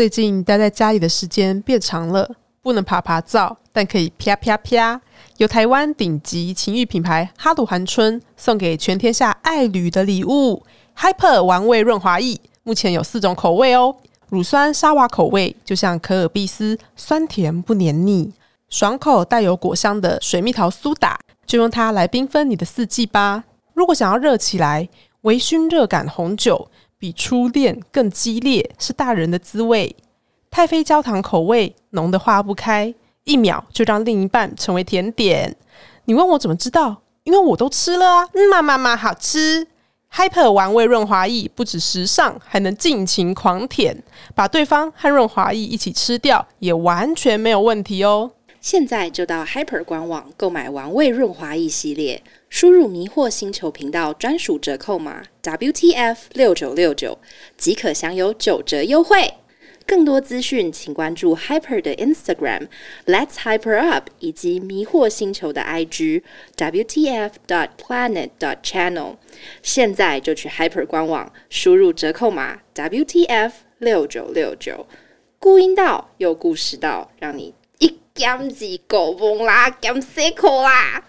[0.00, 2.26] 最近待在家里的时间变长了，
[2.62, 4.98] 不能爬爬灶，但可以啪啪啪。
[5.36, 10.62] 由台湾顶级情欲品牌哈鲁韩春送给全天下爱侣的礼物
[10.96, 13.94] ，Hyper 玩味润滑液，目前有四种口味哦。
[14.30, 18.32] 乳酸沙瓦口味，就像可尔必斯，酸甜不黏腻；
[18.70, 23.44] 爽口带有果香的水蜜桃苏打，就用它来缤纷你的四季吧。
[23.74, 24.88] 如果想要热起来，
[25.20, 26.70] 微醺热感红酒。
[27.00, 29.96] 比初恋更激烈，是大人的滋味。
[30.50, 35.56] 太妃焦糖口味浓的化不开，一秒就让另一半成为甜点。
[36.04, 37.00] 你问我怎么知道？
[37.22, 38.28] 因为我都吃了啊！
[38.34, 39.66] 嗯，妈妈妈好吃。
[40.12, 44.02] Hyper 玩味润滑液不止时尚，还能尽情狂舔，
[44.34, 48.32] 把对方和润滑液一起吃掉，也完全没有问题哦。
[48.60, 52.22] 现在就到 Hyper 官网购买玩味润滑液系列。
[52.50, 57.16] 输入迷惑星球频道专属折扣码 WTF 六九六九，
[57.56, 59.34] 即可享有九折优惠。
[59.86, 62.66] 更多资讯，请关注 Hyper 的 Instagram
[63.06, 66.22] Let's Hyper Up，以及迷惑星球的 IG
[66.56, 69.16] WTF dot planet dot channel。
[69.62, 74.86] 现在就去 Hyper 官网，输入折扣码 WTF 六九六九，
[75.38, 81.04] 故音到又故事到，让你一减子狗崩啦，减死口啦！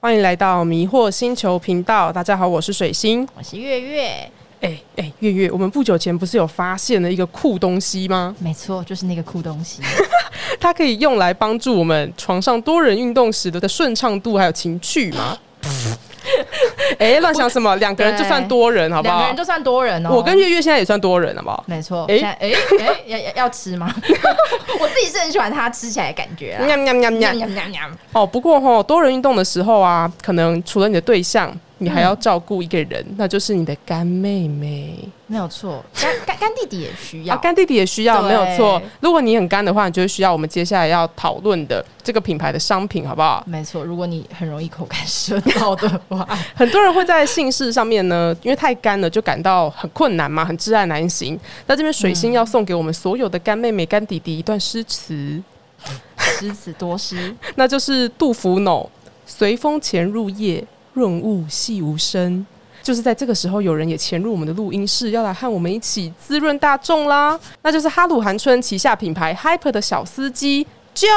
[0.00, 4.30] 欢迎来到迷惑星球频道，大家好，我是水星，我是月月。
[4.60, 8.34] 哎哎，月月，我们不久前不是有发现了一个酷东西吗？
[8.38, 9.80] 没错，就是那个酷东西，
[10.60, 15.38] 它可以用来帮助我们床上多人运动时的顺畅度还有情趣吗？
[16.98, 17.74] 哎，乱想什么？
[17.76, 19.14] 两个人就算多人，好不好？
[19.16, 20.10] 两个人就算多人哦。
[20.12, 21.64] 我跟月月现在也算多人，好不好？
[21.66, 22.04] 没错。
[22.08, 23.92] 哎哎哎，要要要吃吗？
[24.80, 26.58] 我自己是很喜欢它吃起来的感觉。
[26.64, 27.80] 喵喵喵喵喵喵喵。
[28.12, 31.52] 哦，不过哈，多人运动的时候啊，可能除了你的对象。
[31.82, 35.84] 你还要照顾一个人，那就是你的干妹妹，没有错。
[36.00, 38.80] 干干干弟弟也需要，干弟弟也需要，没有错。
[39.00, 43.42] 如果你很干的话，你就需要我们接下来要讨论的这个品牌的商品，好不好？
[43.46, 43.84] 没错。
[43.84, 51.38] 如果你很容易口干舌燥的话， 很多人会在姓氏上面呢，因为太干了就感到很困难嘛，很挚爱难行。
[51.66, 55.42] 那这边水星要送给我们所有的干妹妹、干弟弟一段诗词，
[56.38, 58.88] 诗词多诗， 那就是杜甫喏
[59.26, 60.64] ：“随风潜入夜。”
[60.94, 62.44] 润物细无声，
[62.82, 67.38] 就是在这个时候，有人也潜入我们的录音室，要来和我们一起滋润大众啦。
[67.62, 71.08] 那就是哈鲁韩春旗下品牌 Hyper 的小司机 Joe。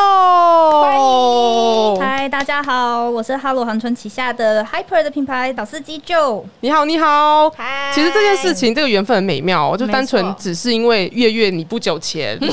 [1.99, 6.43] 嗨，大家好，我是哈鲁韩春旗下的 Hyper 的品牌老司机 Joe。
[6.61, 7.49] 你好，你好。
[7.49, 12.39] 嗨，其实这件事情，这个缘分很美妙，就单纯只是因为月月你不久前。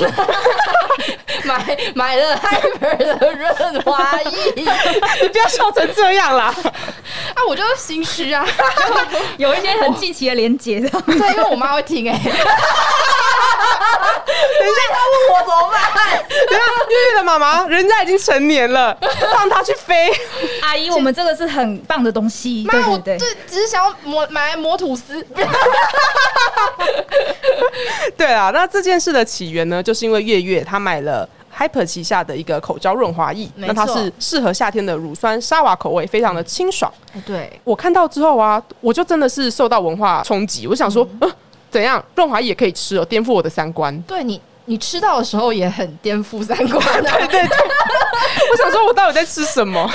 [1.44, 4.52] 买买了 Hyper 的润滑液，
[5.22, 6.54] 你不要笑成这样啦！
[7.34, 8.46] 啊，我就是心虚啊，
[9.38, 12.18] 有一些很近期的连接的，对，因为我妈会听哎。
[12.18, 12.32] 等
[14.68, 15.98] 一下，他问我怎么办？
[16.48, 18.96] 等下，月月的妈妈，人家已经成年了，
[19.32, 20.10] 放他去飞。
[20.62, 23.16] 阿姨，我们这个是很棒的东西，对不对？
[23.18, 25.24] 就只是想要磨买来磨吐司。
[28.16, 31.28] 对啊，那这件事的起源呢，就是因为月月她买了
[31.62, 36.92] Hyper 旗下的一个口胶润滑液，那它是适合夏天的乳酸沙瓦口味，非常的清爽。
[37.24, 41.30] 对我看到之后啊，我就真的是受到文化冲击，我想说，呃，
[41.70, 43.96] 怎样润滑液也可以吃哦，颠覆我的三观。
[44.02, 44.40] 对你。
[44.66, 47.58] 你吃到的时候也很颠覆三观， 对对对。
[48.50, 49.88] 我想说，我到底在吃什么？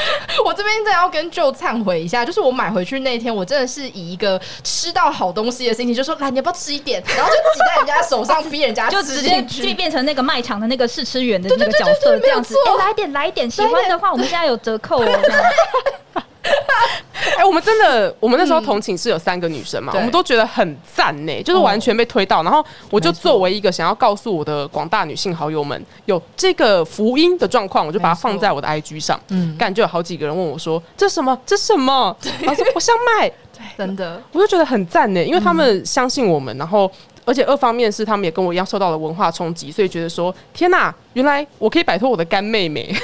[0.45, 7.01] 我这边真的要跟舅忏悔一下，就是我买回去那天，我真的是以一个吃到好东西的心情，就说来，你要不要吃一点？
[7.15, 12.55] 然后就挤在人家手上， 逼人家就直接就变成那个卖场的那个试吃员的那个角色，这样子。
[12.79, 16.23] 来点，来点，喜欢的话，我们现在有折扣哦。
[17.37, 22.43] 哎，我们真的，我们那时候同寝室有三个女生嘛，我们都觉得很赞呢，就是完全被推到。
[22.43, 29.19] 然后我就作为一个想要告诉我的广大女性好友们有这个福音的状况，我就把它放在我的 IG 上。
[29.29, 31.37] 嗯，感觉有好几个人问我说：“这什么？
[31.45, 32.15] 这什么？”
[32.47, 33.31] 我说：“我想买。”
[33.77, 36.89] 真的，我就觉得很赞呢，因为他们相信我们，然后。
[37.27, 42.95] 而且二方面是他们也跟我一样受到了文化冲击，所以觉得说天哪，原来我可以摆脱我的干妹妹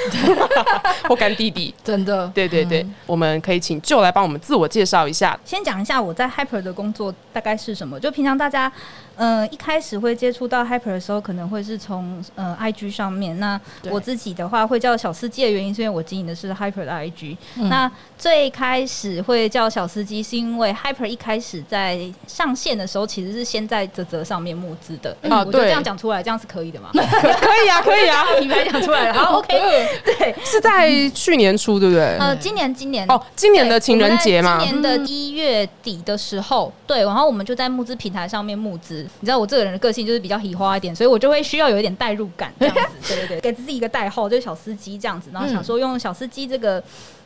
[1.06, 5.38] 或干弟弟，真的，对对对，我们可以请舅来帮我们自我介绍一下。
[5.44, 8.72] 先讲一下我在 Hyper 的工作大概是什么，就平常大家
[9.16, 13.38] 呃，一开始会接触到 Hyper 的时候，可能会是从呃 IG 上面。
[13.38, 17.36] 那我自己的话会叫小司机的原因，是因为我经营的是 Hyper 的 IG。
[17.56, 25.10] 嗯那最开始会叫小司机，是因为 Hyper 一开始在上线的时候，其实是先在泽泽上面募资的。
[25.28, 26.90] 啊对我就这样讲出来，这样是可以的吗？
[26.92, 29.54] 可 可以啊，可以啊， 品牌讲出来了，好 OK。
[30.04, 32.16] 对，是在去年初，对不对？
[32.18, 39.03] 呃，今年今年哦，今年的情人节嘛，今年的一月底的时候，对，然后我们就在募资平台上面募资。
[39.20, 42.82] 你知道我这个人的个性就是比较喜花一点，所以我就会需要有一点代入感，这样子。
[43.14, 46.82] 对对对，给自己一个代号，就是小司机这样子，然后想说用小司机这个。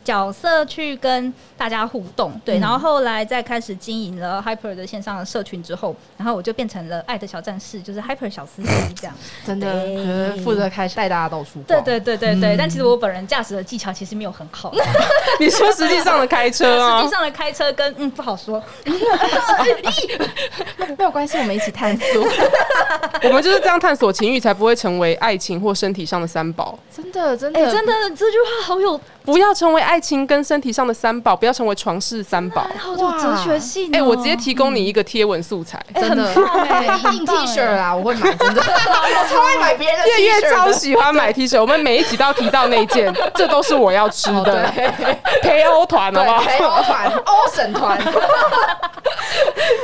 [0.08, 8.68] 角色去跟大家互动，对，嗯然后后来再开始经营了 Hyper 的线上的社群之后，然后我就变成了爱的小战士，就是 Hyper 小司机
[8.98, 9.14] 这样。
[9.46, 11.78] 真的就是负责开带大家到处对。
[11.82, 14.72] 对对对对，嗯但其实我本人驾驶的技巧其实没有很好，
[15.38, 18.62] 你说实际上的开车啊实啊际，上的开车跟嗯不好说，
[20.96, 22.26] 没有关系，我们一起探索。
[23.24, 26.78] 我们就是这样探索情欲，才不会成为爱情或身体上的三宝。
[26.94, 32.66] 真的真的哎、真的这句话好有不要成为爱情跟身体上的三宝，不要成为床事三宝。
[32.78, 33.90] 好有哲学性、哦。
[33.94, 35.78] 哎、我直接提供你一个贴文素材。
[35.92, 44.70] 哎真的很棒 哎印 T 恤啊，我会买，真的，我 超爱买别人的 T 月超喜欢买 T 恤，我们每一集都要提到那件，这都是我要吃哦的。
[44.74, 46.58] 对 陪欧团好不好对，？
[46.58, 47.98] 陪欧团、欧神团，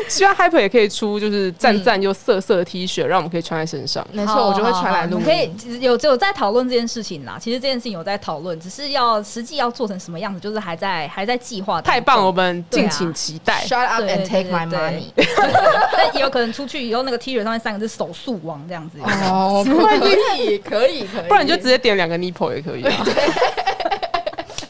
[0.08, 4.06] 希望 Hyper 也可以出就是赞赞又色色的 T 恤，让我们可以穿在身上。
[4.12, 5.24] 没错，我就会穿来录音。
[5.24, 7.36] 可以有有在讨论这件事情啦。
[7.40, 11.80] 其实这件事情有在讨论，只是要实际要做成什么样子，就是还在还在计划。
[11.80, 13.64] 太棒，我们敬请期待。
[13.66, 15.10] Shut up and take my money。
[15.96, 18.98] 但也有可能出去以后那个 T 恤上面三个字“手速王”这样子。
[19.02, 21.28] 哦，可以，可以，可以。
[21.28, 22.92] 不然你就直接点两个 nipple 也可以啊。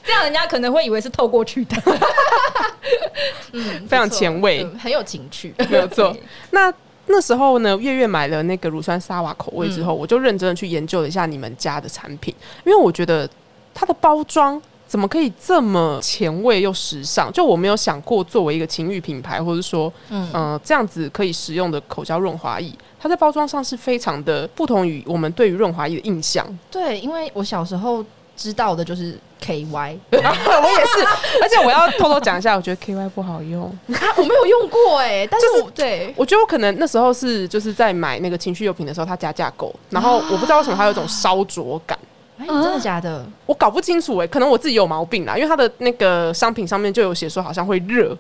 [0.05, 1.77] 这样人家可能会以为是透过去的。
[3.53, 5.55] 嗯非常前卫很有情趣。
[5.71, 6.15] 没有错。
[6.51, 6.73] 那
[7.07, 12.35] 那时候呢，月月买了那个乳酸沙瓦口味之嗯后，我就认真的去研究了一下你们家的产品，
[12.65, 13.29] 因为我觉得
[13.73, 14.61] 它的包装。
[14.95, 17.29] 怎么可以这么前卫又时尚？
[17.33, 26.47] 就我没有想过，作为一个情欲品牌，或者说，嗯这样子可以使用的口胶润滑液，它在包装上是非常的不同于我们对于润滑液的印象。
[26.71, 28.05] 对，因为我小时候
[28.37, 29.67] 知道的就是 KY，
[30.13, 31.05] 我也是，
[31.43, 33.65] 而且我要偷偷讲一下，我觉得 KY 不好用。
[33.89, 41.99] 啊，我没有用过哎，但是我对我觉得我可能那时候是就是在买那个情趣用品的时候，它加价购，然后我不知道为什么它有一种烧灼感，
[42.39, 43.25] 哎，真的假的？
[43.47, 48.17] 我搞不清楚哎、可能我自己有毛病啦，因为它的那个商品上面就有写说好像会热。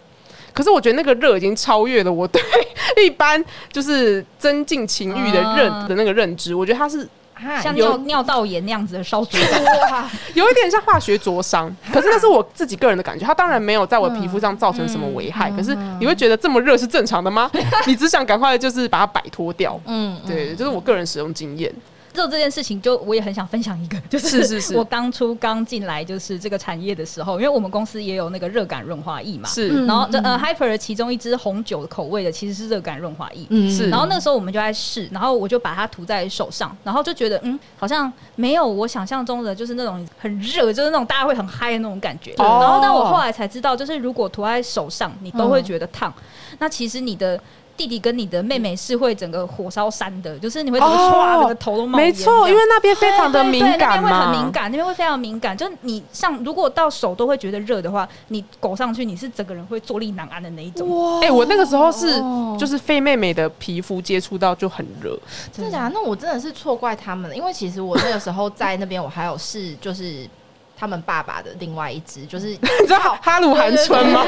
[0.52, 2.40] 可是我觉得那个热已经超越了我对
[3.04, 6.54] 一般就是增进情欲的认、啊的那个认知。
[6.54, 7.00] 我觉得它是
[7.34, 10.08] 啊像尿尿道炎那样子的烧灼感。
[10.34, 13.26] 有一点像化学灼伤，可是那是我自己个人的感觉。
[13.26, 17.50] 它当然没有在我皮肤上造成什么危害，可是你会觉得这么热是正常的吗？
[17.88, 19.80] 你只想赶快就是把它摆脱掉。
[19.86, 21.72] 嗯，对，就是我个人使用经验。
[22.14, 33.46] 做这件事情，就我也很想分享一个， 就是是是是我刚出刚进来就是这个产业的时候，因为我们公司也有那个热感润滑液嘛，是，嗯然后这呃 Hyper 的其中一支红酒口味的其实是热感润滑液。
[33.50, 42.32] 嗯是然后那个时候我们就在试，然后我就把它涂在手上，然后就觉得嗯，好像没有我想象中的，就是那种很热，就是那种大家会很嗨的那种感觉。
[42.38, 46.12] 哦然后但我后来才知道，就是如果涂在手上，你都会觉得烫，
[46.58, 47.40] 那其实你的。
[47.76, 55.56] 弟弟跟你的妹妹是会整个火烧山的，就是你会整个哦唰，整个头都冒烟没错，因为那边非常的敏感对那边会，很敏感，那边会非常敏感。
[55.56, 60.88] 就是你像如果到手都会觉得热的话，你狗上去，你是整个人会坐立难安的那一种。
[60.88, 65.18] 哇哎、我那个时候是哦就是非妹妹的皮肤接触到就很热，
[65.52, 65.94] 真的假的？
[65.94, 70.28] 那我真的是错怪他们了，因为其实我那个时候在那边，我还有试就是
[70.76, 74.24] 他们爸爸的另外一只，就是 你知道哈鲁寒春吗？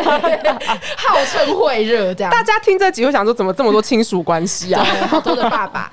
[0.97, 2.31] 号称会热这样。
[2.31, 4.85] 大家听这集会想说，怎么这么多亲属关系啊？
[4.85, 5.91] 对好多的爸爸，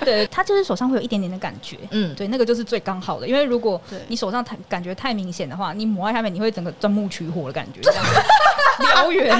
[0.00, 1.76] 对，他就是手上会有一点点的感觉。
[1.90, 8.04] 嗯，对，那个就是最刚好的，因为如果你手上太感觉太明显的话，你抹在下面，你会整个钻木取火的感觉，这样
[8.78, 9.34] 燎原。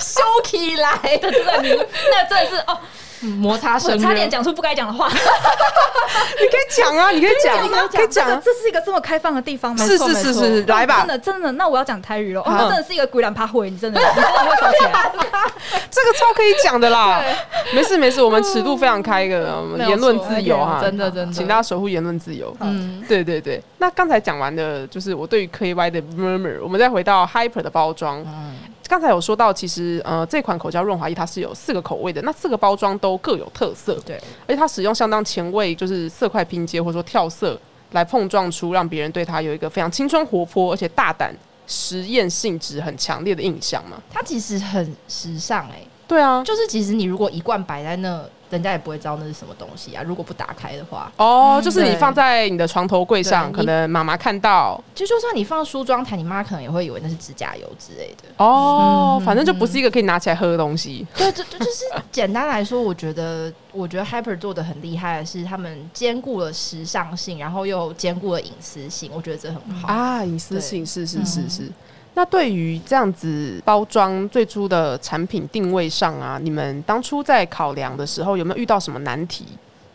[0.00, 2.78] 收起来，对对对，你那真的是哦，
[3.20, 5.08] 摩擦声差点讲出不该讲的话。
[6.40, 7.56] 你可以讲啊， 你可以讲，
[7.88, 8.40] 可以讲啊。
[8.44, 9.84] 这是一个这么开放的地方吗？
[9.84, 12.40] 是是是是，来吧真，的真的，那我要讲台语了。
[12.40, 15.12] 哦，好那真的是一个鬼脸趴会，你真的 你真的会烧起来。
[15.90, 17.22] 这个超可以讲的啦。
[17.72, 22.54] 没事没事，我们尺度非常开的，我们言论自由哈，真的真的，请大家守护言论自由。
[22.60, 28.24] 嗯，对对对，那刚才讲完的就是我对于 KY 的 murmur，我们再回到 Hyper 的包装。
[28.86, 37.58] 刚才有说到，其实呃这款口胶润滑液它是有四个口味的，那四个包装都各有特色，对，而且它使用相当前卫，就是色块拼接或者说跳色
[37.92, 41.34] 来碰撞出让别人对它有一个非常青春活泼而且大胆、
[41.66, 43.96] 实验性质很强烈的印象嘛。
[44.10, 50.02] 它其实很时尚哎、对啊，就是其实你如果一罐摆在那，人家也不会知道那是什么东西啊。
[50.04, 58.28] 如果不打开的话，哦，就是你放在你的床头柜上，可能妈妈看到，就就算你放梳妆台，你妈可能也会以为那是指甲油之类的。
[58.36, 61.06] 哦，嗯反正就不是一个可以拿起来喝的东西。
[61.16, 69.88] 对，就就就是简单来说，我觉得我觉得 Hyper 做的很厉害的是，他们兼顾了时尚性，然后又兼顾了隐私性，我觉得这很好。
[69.88, 71.72] 啊，隐私性是是是嗯是。
[72.20, 79.46] 那对于这样子包装最初的产品定位上啊，你们当初在考量的时候有没有遇到什么难题？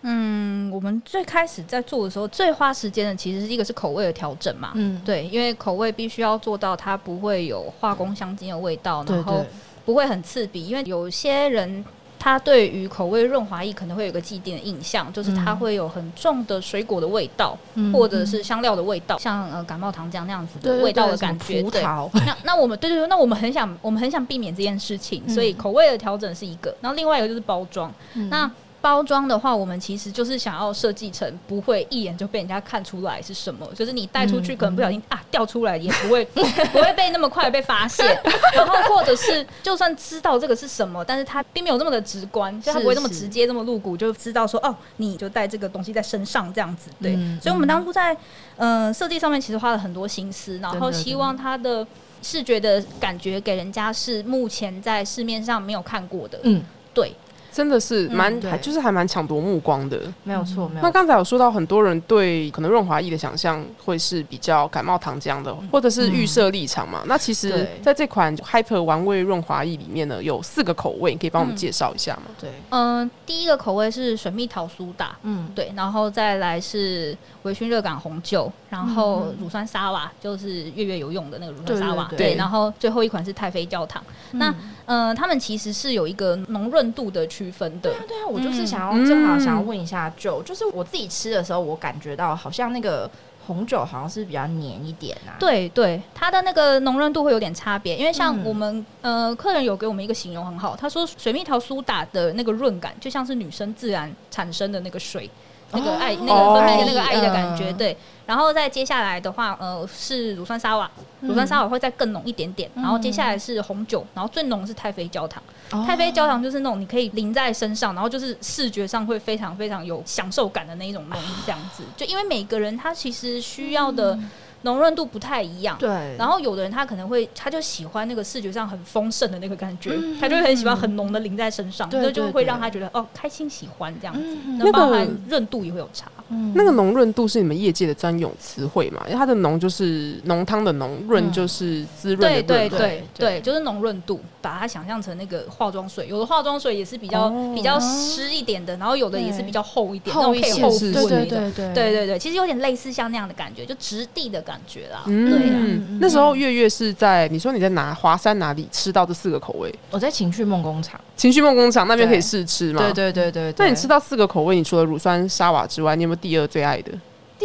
[0.01, 4.71] 嗯，我们最开始在做的时候，最花时间的其实是一个是口味的调整嘛。
[4.73, 9.45] 嗯，对，因为口味必须要做到它不会有化工香精的味道，然后，
[9.85, 10.65] 不会很刺鼻。
[10.65, 11.85] 因为有些人
[12.25, 15.57] 他对于口味润滑液可能会有一个既定的印象，就是它嗯。
[15.57, 21.61] 会有很重的水果的味道，嗯或者是香料的味道，像呃感冒糖浆那样子的味道的感觉。
[21.61, 25.29] 葡萄，那那我们对对对，那我们很想我们很想避免这件事情，嗯。
[25.31, 27.93] 所以口味的调整是一个，然后另外一个就是包装。
[28.15, 28.27] 嗯。
[28.27, 28.49] 那
[28.85, 36.43] 包装的话，我们其实就是想要设计成不会一眼就被人家看出来是什么，就是你带出去嗯可能不小心、啊掉出来，也不会 不
[36.79, 38.05] 会被那么快被发现。
[38.53, 46.91] 然后或者是就算知道这个是什么，但是它并没有那么的直观，就它不会那么直接、那么露骨，就知道说哦，你就带这个东西在身上这样子。
[47.01, 48.15] 对，嗯所以我们当初在
[48.57, 51.85] 嗯设计上面其实花了很多心思，然后希望它的。
[52.21, 56.59] 视觉的感觉给人家是目前在市面上没有看过的，嗯，
[56.91, 57.13] 对，
[57.55, 59.97] 真的是蛮、嗯还就是还蛮抢夺目光的。
[60.25, 67.03] 没有错，没有那刚才有说到，很多人对可能润滑液的想象会是比较感冒糖浆的，或者是预设立场嘛。
[67.05, 72.23] 那其实在这款 Hyper 玩味润滑液里面呢，有四个口味，你可以帮我们嗯介绍一下吗？
[72.37, 82.35] 对，嗯、第一个口味是水蜜桃苏打，嗯，对，然后再来是微醺热感红酒，然后嗯乳酸沙瓦，就是月月有用的那个乳酸沙瓦，对。
[82.35, 84.03] 然后最后一款是太妃焦糖。
[84.31, 84.53] 那
[84.87, 93.09] 嗯、呃，他们其实是有一个浓润度的区分的，对啊，我就是想要、嗯正好想要问一下 Joe，就是我自己吃的时候，我感觉到好像那个
[93.45, 95.37] 红酒好像是比较黏一点啊。
[95.39, 105.29] 对对，它的那个浓润度会有点差别，因为像嗯我们、呃客人有给我们一个形容很好，他说水蜜桃苏打的那个润感就像是女生自然产生的那个水。
[105.71, 107.97] 那个爱、那个分泌的那个爱的感觉，嗯对。
[108.25, 112.67] 然后再接下来的话，呃，是乳酸沙瓦，乳酸沙瓦会再更浓一点点。
[112.73, 115.41] 然后接下来是红酒，然后最浓的是太妃焦糖。
[115.71, 121.83] 哦太妃焦糖就是那种你可以淋在身上，然后就是视觉上会非常非常有享受感的那一种浓，这样子。
[121.95, 124.17] 就因为每个人他其实需要的
[124.65, 125.77] 浓润度不太一样。
[125.79, 134.21] 对，然后有的人他可能会，他就喜欢那个视觉上很丰盛的那个感觉，嗯他就会很喜欢很浓的淋在身上，对那就会让他觉得哦开心喜欢这样子。
[134.45, 136.07] 嗯那包那含润度也会有差。
[136.55, 139.03] 那个浓润度是你们业界的专用词汇嘛？
[139.05, 151.29] 因为它的浓就是浓汤的浓，润就是滋润对对对对，就是浓润度，把它想象成那个化妆水，有的化妆水也是比较、哦比较湿一点的，然后有的也是比较厚一点，那种配厚是是敷的那种。
[151.29, 155.01] 对对对对对，其实有点类似像那样的感觉，就质地的感觉啦。
[155.07, 159.73] 嗯，对啊，嗯那时候月月是在你说你在哪华山哪里吃到这四个口味？
[159.89, 161.01] 我在情趣梦工厂。
[161.17, 162.79] 情绪梦工厂那边可以试吃吗？
[162.83, 163.65] 对对对对对。
[163.65, 166.91] 那你吃到四个口味，你除了乳酸沙瓦之外，你有没有第二最爱的？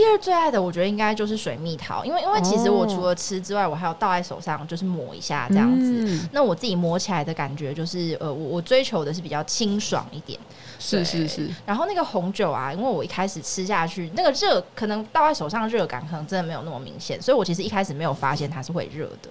[0.00, 5.92] 第二最爱的，我觉得应该就是水蜜桃，因为因为其实哦我除了吃之外，我还有倒在手上，就是抹一下这样子。
[6.07, 10.40] 嗯那我自己抹起来的感觉就是，呃，我我追求的是比较清爽一点。
[10.78, 19.28] 是是是，然后那个红酒啊，因为我一开始吃下去，那个热可能倒在手上热感可能真的没有那么明显，所以我其实一开始没有发现它是会热的。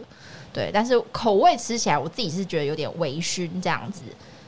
[0.53, 4.03] 对，但是口味吃起来，我自己是觉得有点微醺这样子。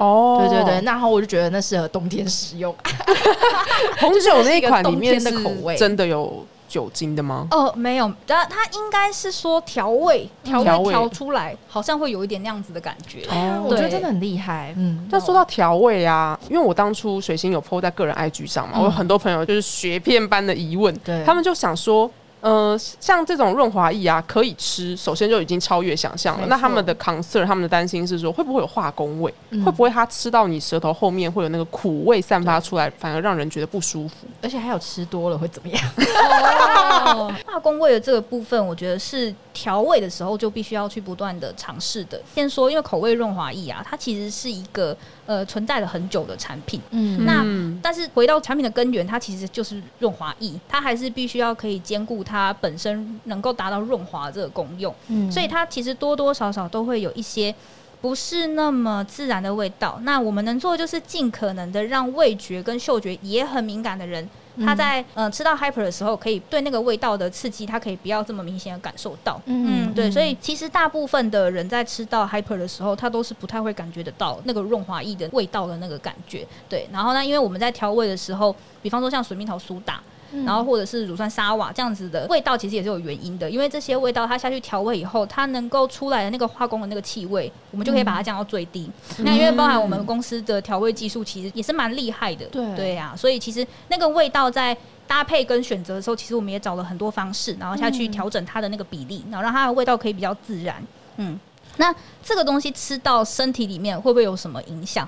[0.05, 2.74] 哦对对对，，然后我就觉得那适合冬天食用。
[4.00, 7.48] 红酒那一款里面的口味真的有酒精的吗？
[7.51, 13.25] 哦，没有，但它应该是说调味，调调味味调出来，好像会有一点那样子的感觉。
[13.29, 14.74] 哦我觉得真的很厉害。
[14.77, 22.10] 嗯，但说到调味啊，因为我当初水星有 PO 在个人 IG 上嘛，嗯我有很多朋友就是雪片般的疑问，对他们就想说。
[22.41, 26.48] 呃，像这种润滑液啊，可以吃，首先就已经超越想象了。
[26.48, 29.33] 那他们的 concern，他们的担心是说，会不会有化工味？
[29.51, 34.27] 嗯会不会它吃到你舌头后面会有那个苦味散发出来，反而让人觉得不舒服？
[34.41, 35.81] 而且还有吃多了会怎么样？
[37.15, 42.19] 哦，化工味的这个部分，我觉得是调味的时候就必须要去不断的尝试的。
[42.33, 44.95] 先说，因为口味润滑液啊，它其实是一个
[45.31, 46.81] 呃存在了很久的产品。
[46.89, 54.93] 嗯那嗯但是回到产品的根源，它其实就是润滑液，它还是必须要可以兼顾它本身能够达到润滑这个功用。
[55.07, 57.55] 嗯所以它其实多多少少都会有一些
[58.01, 59.97] 不是那么自然的味道。
[60.03, 64.27] 那我们能做的就是尽可能的让味觉跟嗅觉也很敏感的人
[64.60, 69.41] 它在呃吃到 hyper 的时候，可以对那个味道的刺激，它可以不要这么明显的感受到。
[69.46, 76.46] 嗯嗯，对，所以其实大部分的人在吃到 hyper 的时候，他都是不太会感觉得到那个润滑液的味道的那个感觉。
[76.67, 80.01] 对，然后呢，因为我们在调味的时候，比方说像水蜜桃苏打。
[80.45, 88.89] 然后或者是乳酸沙瓦这样子的味道，其实也是有原因的，因为这些味道它下去调味以后，它能够出来的那个化工的那个气味，我们就可以把它降到最低。
[89.19, 92.45] 那因为包含我们公司的调味技术，其实也是蛮厉害的。
[92.45, 94.75] 对对呀、所以其实那个味道在
[95.07, 100.81] 搭配跟选择的时候，其实我们也找了很多方式，然后下去调整它的那个比例，然后让它的味道可以比较自然。
[101.17, 101.38] 嗯，
[101.77, 105.07] 那这个东西吃到身体里面会不会有什么影响？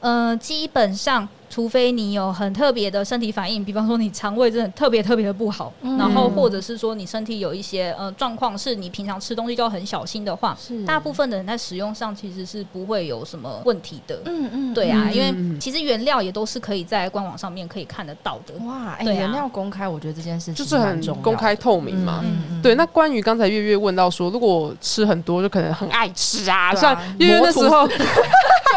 [0.00, 14.20] 呃，基本上，除非你有很特别的身体反应，比方说你肠胃真的特别特别的不好，嗯然后或者是说你身体有一些呃状况，是你平常吃东西就要很小心的话，大部分的人在使用上其实是不会有什么问题的。
[14.24, 18.54] 嗯嗯对啊，嗯因为嗯其实原料也都是可以在官网上面可以看得到的。
[18.66, 22.20] 哇，哎，对啊原料公开，我觉得这件事情就是很公开透明嘛。
[22.24, 26.74] 嗯嗯对，那关于刚才月月问到说，如果吃很多，就可能很爱吃啊。
[26.74, 27.86] 像月月那时候，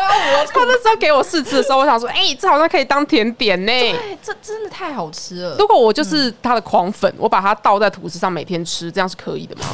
[0.53, 3.71] 他那时候给我试吃的时候，我想说，哎、这好像可以当甜点呢。
[3.71, 5.55] 对，这真的太好吃了。
[5.57, 9.65] 如果我就是他的狂粉，我把它倒在吐司上，每天吃，这样是可以的吗？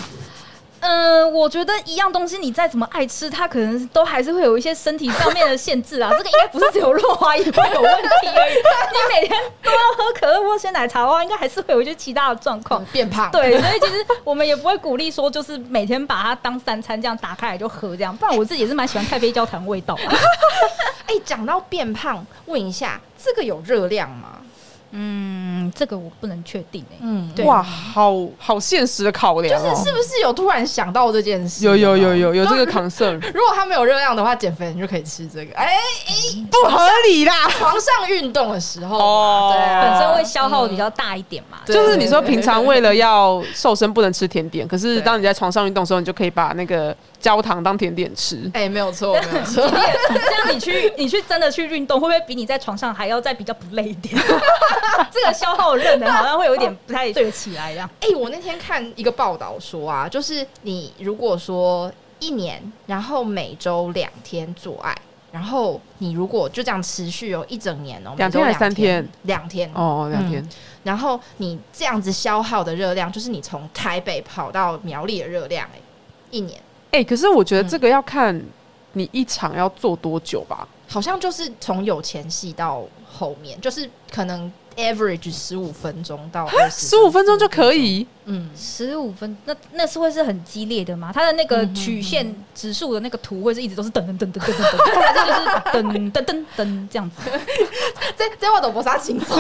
[0.83, 6.11] 呃，我觉得一样东西你再怎么爱吃，它可能都还是会有一些身体上面的限制啊。
[6.17, 8.53] 这个应该不是只有润滑液会有问题而已。
[8.53, 12.83] 你每天都要喝可乐或鲜奶茶的话，应该还是会有一些其他的状况。
[12.91, 18.15] 变胖，对，所以其实我们也不会鼓励说，就是每天把它当三餐这样打开来就喝这样。
[18.17, 20.11] 不然我自己也是蛮喜欢太妃焦糖味道啊。
[21.07, 24.41] 哎，讲到变胖，问一下，这个有热量吗？
[24.95, 29.69] 嗯，这个我不能确定哎、嗯，对哇，好好现实的考量哦。
[29.69, 31.65] 就是是不是有突然想到这件事？
[31.65, 35.55] 有有有有有这个 concern， 如果它没有热量的话，减肥你就可以吃这个。
[35.55, 35.75] 哎，
[36.51, 37.33] 不合理啦。
[37.57, 41.57] 床上运动的时候对啊，本身会消耗比较大一点嘛。
[41.65, 48.51] 对就是你说平常为了要瘦身不能吃甜点，可是当你在床上运动的时候，你就可以把那个焦糖当甜点吃。
[48.53, 49.65] 哎，没有错， 没有错。
[49.65, 54.13] 这样你去你去真的去运动，会不会比你在床上还要再比较不累一点？
[55.09, 57.89] 这个消耗热能好像会有一点不太对得起来，一样。
[58.01, 61.89] 哎、我那天看一个报道说啊，就是你如果说
[62.19, 64.93] 一年，然后每周两天做爱，
[65.31, 69.09] 然后你如果就这样持续哦一整年哦，两天还是三天天？
[69.21, 69.71] 两天。
[69.73, 70.45] 哦，两天。
[70.83, 75.79] 然后你这样子消耗的热量，就是你从台北跑到苗栗的热量、哎，
[76.29, 76.59] 一年
[76.93, 78.39] 哎、可是我觉得这个要看
[78.93, 80.67] 你一场要做多久吧。
[80.87, 91.11] 好像就是从有前戏到后面，就是可能 average 十五分钟到十五分钟就可以，嗯，十五分，那那是会是很激烈的吗？
[91.13, 97.29] 它的那个曲线指数的那个图会是一直都是噔噔噔噔噔噔噔，就是噔噔噔噔这样子？
[98.17, 99.33] 这这我都不啥清楚。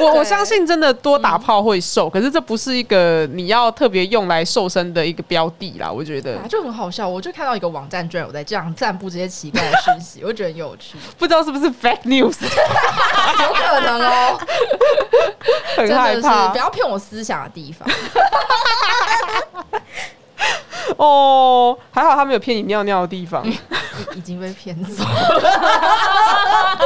[0.00, 5.90] 我 我相信真的多打炮会瘦，可是这不是一个你要特别用来瘦身的一个标的啦。
[5.90, 7.08] 我觉得啊，就很好笑。
[7.08, 14.38] 我就看到一个网站居然有在这样散布这些奇怪的讯息，我就觉得很有趣， 不知道是不是 fake news，有可能哦，
[15.76, 17.88] 很真的是害怕不要骗我思想的地方。
[20.98, 21.78] 哦。
[21.90, 23.58] 还好他没有骗你尿尿的地方， 已
[24.16, 25.08] 已经被骗走了，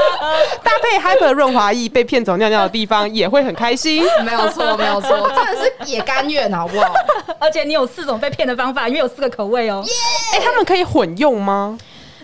[0.63, 4.05] 搭配 Hyper 润滑液被骗走尿尿的地方也会很开心。
[4.25, 6.93] 没有错，没有错，真的是也甘愿，好不好？
[7.41, 9.83] 而且你有四种被骗的方法，因为有四个口味哦。
[9.85, 9.93] 耶
[10.35, 11.77] 哎、他们可以混用吗？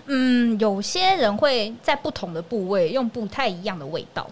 [0.07, 4.27] 嗯，有些人会在不同的部位用不太一样的味道，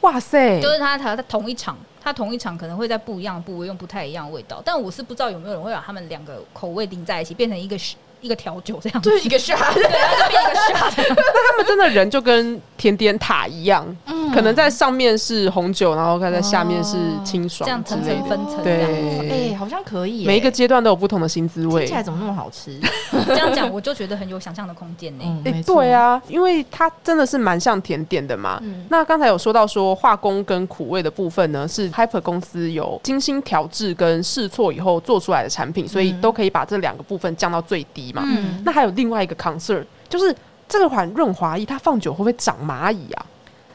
[0.00, 7.76] 哇塞，就是他他他同一场，他同一场可能会在不一样的部位用不太一样的味道，但我是不知道有没有人会把他们两个口味淋在一起，变成一个
[8.22, 9.88] 一个调酒这样子，就是一个 shot，对，就
[10.28, 10.92] 变一个 shot。
[10.96, 18.02] 他们真的人就跟甜点塔一样，嗯可能在上面是红酒，然后在下面是清爽这样层。
[18.02, 19.28] 层分层这对样子。
[19.30, 21.94] 哎，好像可以耶，每一个阶段都有不同的新滋味听起。
[21.94, 22.78] 来怎么那么好吃？
[23.26, 25.24] 这样讲，我就觉得很有想象的空间呢。
[25.26, 28.58] 嗯，哎、对，啊，因为它真的是蛮像甜点的嘛。
[28.62, 38.22] 嗯那刚才有说到说化工跟苦味的部分呢，是 Hyper 公司有精心调制跟试错以后做出来的产品，所以都可以把这两个部分降到最低嘛。
[38.24, 40.34] 嗯，那还有另外一个 concern，就是
[40.68, 43.26] 这个款润滑液它放久会不会长蚂蚁啊？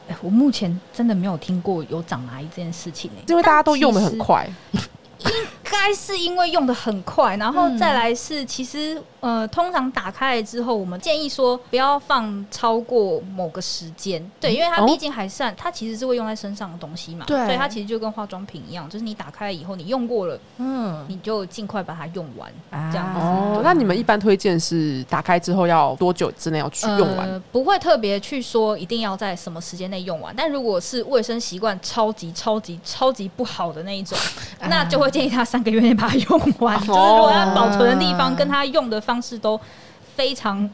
[0.08, 3.18] 哎我目前真的没有听过有长蚂蚁这件事情呢。
[3.28, 4.48] 因为大家都用的很快。
[5.70, 14.86] 该是因为用的很快，然后再来是，其实呃，通常打开来之后，我们建议说不要放超过某个时间，对，因为它哦。
[14.86, 17.36] 毕竟还算，它其实是会用在身上的东西嘛，对。
[17.44, 22.50] 所以它其实就跟化妆品一样，就是你打开以后，你用过了，嗯，你就尽快把它用完。
[22.70, 22.90] 啊。
[22.90, 23.20] 这样子。
[23.20, 27.28] 哦，那你们一般推荐是打开之后要多久之内要去用完？
[27.28, 34.16] 呃，不会特别去说一定要在什么时间内用完，但如果是卫生习惯超级超级超级不好的那一种，
[34.68, 36.78] 那就会建议他三个月内把它用完。
[36.80, 39.60] 就是如果他保存的地方跟它用的方式都
[40.14, 40.68] 非常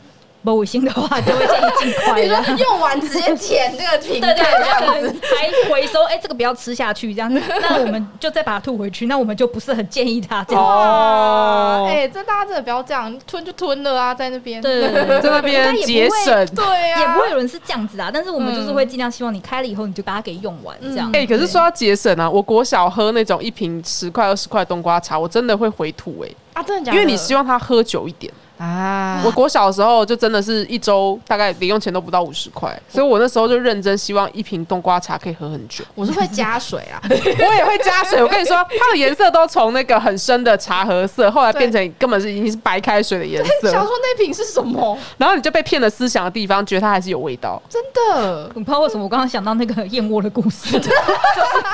[0.45, 2.57] 不卫星的话，就会建议尽快你说的。
[2.59, 10.63] 用完直接舔这个瓶盖这样可子能，还回收，哎、这个不要吃下去，这样子， 那我们就再把它吐回去，那我们就不是很建议他这样。
[10.63, 14.61] 哦，哎、这大家真的不要这样，吞就吞了啊，在那边。
[14.61, 16.47] 对对对对在那边节省。
[16.55, 21.11] 对啊，也不会有人是这样子啊，但是我们就是会尽量希望你开了以后你就把它给用完，这样。
[21.15, 26.99] 哎、可是说到节省啊，我国小喝那种一瓶十块、二十块冬瓜茶，我真的会回吐哎、啊，真的假的？
[26.99, 28.31] 因为你希望他喝久一点。
[28.59, 35.85] 啊，我国小的时候就真的是一周大概零用钱都不到五十块，所以我那时候就认真希望一瓶冬瓜茶可以喝很久。
[35.95, 43.71] 我是会加水啊， 我也会加水，我跟你说，它的颜色都从那个很深的茶褐色，后来变成根本是已经是白开水的颜色。
[43.71, 44.97] 想，说那瓶是什么？
[45.19, 47.61] 然后你就被骗了思想的地方，觉得它还是有味道。
[47.69, 48.45] 真的。
[48.55, 50.91] 我不知道为什么我刚刚想到那个燕窝的故事， 就是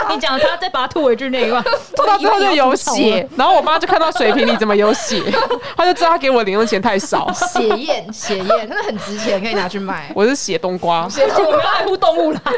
[0.09, 1.63] 你讲他再把它吐回去那一段，
[1.95, 5.23] 吐到最后就有血， 然后我妈就看到水瓶里怎么有血，
[5.77, 7.31] 她就知道她给我零用钱太少。
[7.33, 10.11] 血燕，血燕真的很值钱，可以拿去卖。
[10.15, 12.41] 我是血冬瓜，以为我们要爱护动物啦。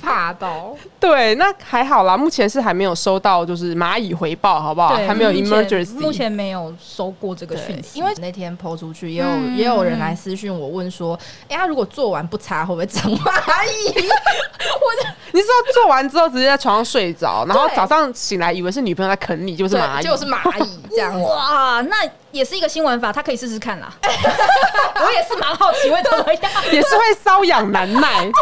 [0.00, 4.96] 怕到对，那还好啦，目前是还没有收到就是蚂蚁回报，好不好？
[4.96, 5.98] 对，还没有 emergency。
[5.98, 11.18] 目前没有收过这个讯息，因为那天抛出去，也有、嗯也有人来私讯我问说，
[11.48, 13.88] 哎、他如果做完不擦，会不会长蚂蚁？
[13.96, 21.20] 我就你知道做完之后直接在床上睡着，然后早上醒来以为是女朋友在啃你，就是蚂蚁，对就是蚂蚁这样。
[21.22, 23.92] 哇，那也是一个新玩法，他可以试试看啦。
[24.02, 28.20] 我也是蛮好奇会怎么样，也是会瘙痒难耐。
[28.20, 28.32] 对呀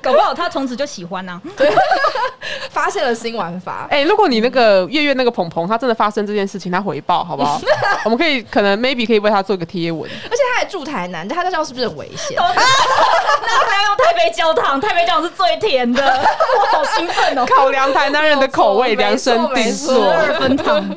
[0.00, 1.70] 搞不好他从此就喜欢啊对、
[2.70, 7.60] 发现了新玩法，哎、如果你那个月月那个鹏鹏，他真的发生这件事情，他回报好不好？
[8.04, 10.10] 我们可以可能 maybe 可以为他做一个贴文。
[10.10, 12.36] 而且他还住台南，他在教是不是很危险？
[12.38, 17.46] 那他要用台北焦糖，台北焦糖是最甜的，我好兴奋哦！
[17.46, 20.10] 考量台南人的口味，量身定没做错。
[20.12, 20.88] 二分糖，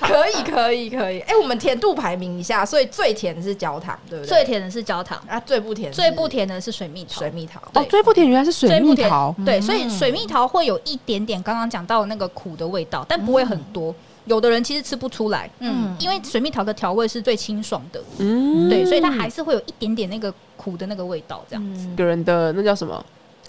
[0.00, 1.20] 可以， 可以，可以。
[1.20, 4.28] 哎、我们甜度排名一下，所以最甜的是焦糖，对不对？
[4.28, 7.20] 最甜的是焦糖，啊，最不甜最不甜的是水蜜桃。
[7.20, 7.60] 水蜜桃。
[7.74, 9.34] 哦，最不甜原来是水蜜桃。
[9.44, 13.94] 对，所以水蜜桃会有一点点刚刚讲到的那个苦的味道，但不会很多。
[14.26, 23.04] 有的人其实吃不出来，嗯，因为水蜜桃的调味是最清爽的，嗯，对，所以它还是会有一点点那个苦的那个味道，这样子，个人的那叫什么？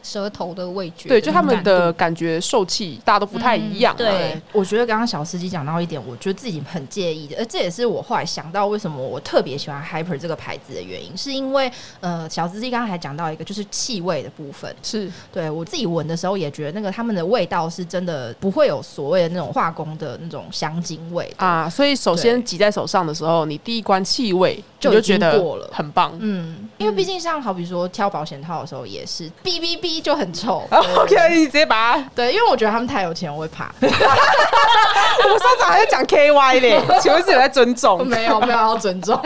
[0.06, 3.98] 舌头的味觉，对，就他们的感觉受气，大家都不太一样、啊。
[3.98, 4.41] 嗯对。
[4.52, 15.12] 我觉得刚刚小司机讲到一点，我觉得自己很介意的，而这也是我后来想到为什么我特别喜欢 Hyper 这个牌子的原因，是因为呃，小司机刚刚还讲到一个就是气味的部分，是。
[15.34, 21.34] 对我自己闻的时候也觉得那个他们的味道是真的不会有所谓的那种化工的那种香精味。
[21.38, 26.15] 啊，所以首先挤在手上的时候，你第一关气味就觉得过了很棒。
[26.20, 30.63] 嗯，因为毕竟像好比说挑保险套的时候也是哔哔哔就很臭。
[30.71, 33.71] OK，你直接把它，对，因为我觉得他们太有钱，我会怕。
[33.81, 33.88] 我
[35.29, 38.05] 们上场还在讲 KY 呢，请问是有在尊重？
[38.08, 39.19] 没有没有要尊重。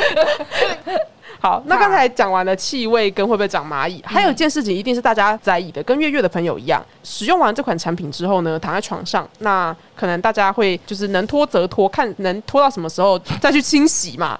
[1.41, 14.37] 好，那刚才讲完了气味跟会不会长蚂嗯蚁，还有一件事情一定是大家在意的，跟月月的朋友一样，使用完这款产品之后呢，躺在床上，那可能大家会就是能拖则拖，看能拖到什么时候再去清洗嘛。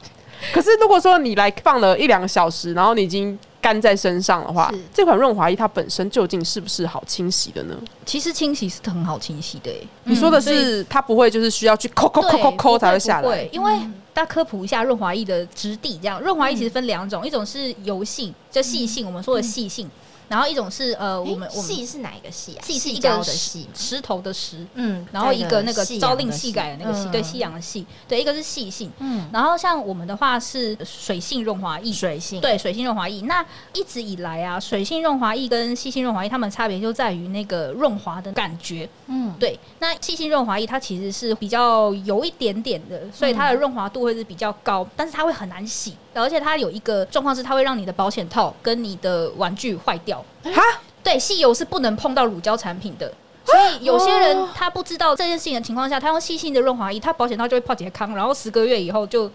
[0.53, 7.75] 可是如果说你来放了一两个小时，然后你已经干在身上的话，这款润滑液它本身究竟是不是好清洗的呢？
[8.05, 13.21] 其实清洗是很好清洗的欸，你说的是它不会就是需要去抠抠抠抠抠才会会下来？
[13.21, 13.77] 不会，因为
[14.13, 19.89] 大家科普一下润滑液的质地，这样润滑液其实分两种，一种是油性，就细性，我们说的细性，
[20.29, 22.61] 然后一种是呃，我们我们细是哪一个细啊？
[22.63, 33.21] 细是一个石，石头的石，嗯，然后一个那个朝令的夕改的那个夕，对，夕阳的夕，对，一个是细性，嗯，然后像我们的话是水性润滑液，水性，对，水性润滑液。
[33.23, 38.87] 那一直以来啊，水性润滑液跟细性润滑液，它们差别就在于那个润滑的感觉。
[39.07, 50.61] 嗯，对，那细性润滑液它其实是比较有一点点的，所以它的润滑度会是比较高，但是它会很难洗，而且它有一个状况是，它会让你的保险套跟你的玩具坏掉哈！
[51.03, 53.11] 对，汽油是不能碰到乳胶产品的，
[53.45, 59.31] 所以有些人他不知道这件事情的情况下，他用细性的润滑油，他保险套就会泡解康，然后十个月以后就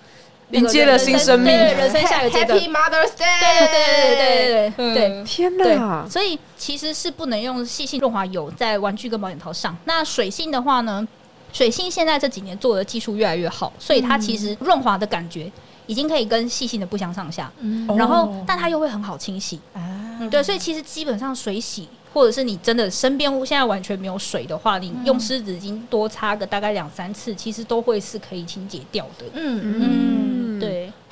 [0.50, 6.06] 连接了新生命，人生下一个 Happy Mother's Day，对对对对对对，天哪！
[6.08, 9.76] 所以其实是不能用细性润滑油在玩具跟保险套上。
[9.84, 11.06] 那水性的话呢？
[11.52, 15.48] 水性现在这几年做的技术越来越好，所以它其实润滑的感觉。
[15.86, 17.50] 已经可以跟细心的不相上下。
[17.60, 19.60] 嗯然后，但它又会很好清洗。
[19.72, 19.80] 啊
[20.20, 29.24] 嗯，对，所以其实基本上水洗，或者是你真的身边现在完全没有水的话，你用湿纸巾多擦个大概两三次，其实都会是可以清洁掉的。
[29.34, 30.23] 嗯嗯，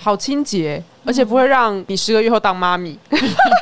[0.02, 3.20] 好清洁，而且不会让你十个月后当妈咪， 对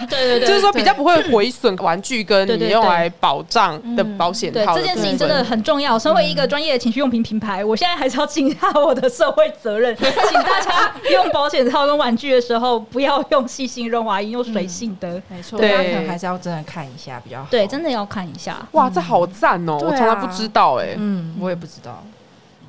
[0.08, 5.98] 对对，就是说比较不会毁损玩具跟你用来保障的保险对套这件事情真的很重要。
[5.98, 15.20] 身为一个专业的情趣用品品牌，我现在还是要尽下我的社会责任， 请大家用保险套跟玩具的时候，不要用细心润滑液，用水性的。
[15.28, 17.46] 没错，对大家可能还是要真的看一下比较好。
[17.50, 18.56] 对，真的要看一下。
[18.72, 19.74] 哇，这好赞哦！
[19.74, 20.94] 我从来不知道哎。
[20.96, 22.02] 嗯，我也不知道，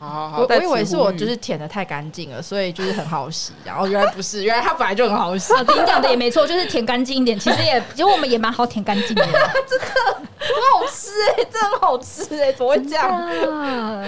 [0.01, 7.37] 好好好，我我以为是我就是舔的太干净了，所以就是很好洗，然后原来不是， 原来它本来就很好洗，啊，你讲的也没错，就是舔干净一点。
[7.39, 9.23] 其实也，其实我们也蛮好舔干净的。
[9.23, 13.07] 很好吃哎，这很好吃哎，怎么会这样？
[13.07, 14.03] 啊，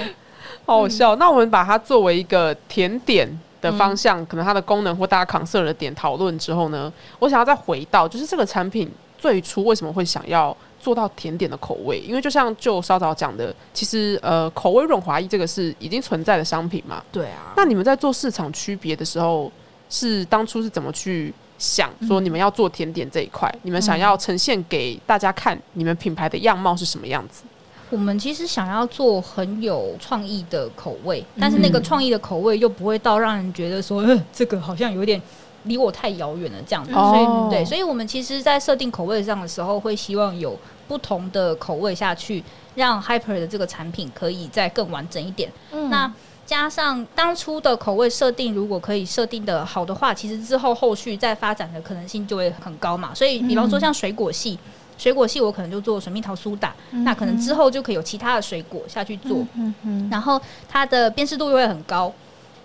[0.66, 1.16] 好好笑。
[1.18, 3.30] 那我们把它作为一个甜点
[3.62, 12.00] 的方向，可能它的功能或大家 concern 的点讨论之后呢，我想要再回到，就是这个产品最初为什么会想要做到甜点的口味？
[12.02, 17.02] 因为就像就稍早讲的，其实呃，口味润滑液这个是已经存在的商品嘛。
[17.10, 19.50] 对啊，那你们在做市场区别的时候，
[19.90, 23.50] 是当初是怎么去想说你们要做甜点这一块？
[23.62, 27.44] 你们想要呈现给大家看你们品牌的样貌是什么样子？
[27.90, 35.22] 我们其实想要做很有创意的口味，但是那个创意的口味又不会到让人觉得说，呃，这个好像有点
[35.64, 36.92] 离我太遥远了这样子。
[36.94, 42.44] 哦所以对，所以我们其实，在设定口味上的时候，会希望有不同的口味下去，
[42.76, 45.52] 让 Hyper 的这个产品可以再更完整一点。
[45.72, 46.12] 嗯那
[46.46, 53.16] 加上当初的口味设定，如果可以设定的好的话，其实之后后续再发展的可能性就会很高嘛。
[53.16, 54.60] 所以，比方说像水果系，
[54.98, 62.14] 水果系我可能就做水蜜桃苏打，那可能之后就可以有其他的水果下去做，嗯嗯然后它的辨识度又会很高。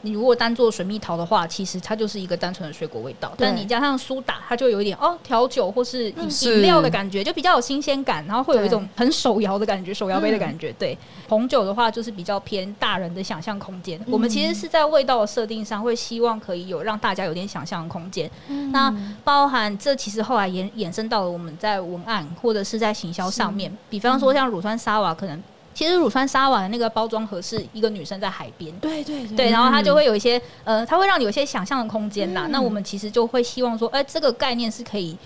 [0.02, 10.72] 你如果单做水蜜桃的话，其实它就是一个单纯的水果味道，但你加上苏打，它就有一点哦调酒或是饮料的感觉，就比较有新鲜感，然后会有一种很手摇的感觉，手摇杯的感觉。
[10.78, 10.96] 对，
[11.28, 14.00] 红酒的话就是比较偏大人的想象空间。
[14.06, 18.30] 我们其实是在味道的设定上，会希望可以有让大家有点想象的空间。
[18.70, 25.42] 那包含这其实后来衍衍生到了我们在文案或者是在行销上面，比方说像乳酸沙瓦可能。
[25.78, 32.48] 其实乳酸沙瓦的那个包装盒是一个女生在海边，对对对，然后它就会有一些呃，它会让你有一些想象的空间啦。
[32.50, 35.16] 那我们其实就会希望说，哎、这个概念是可以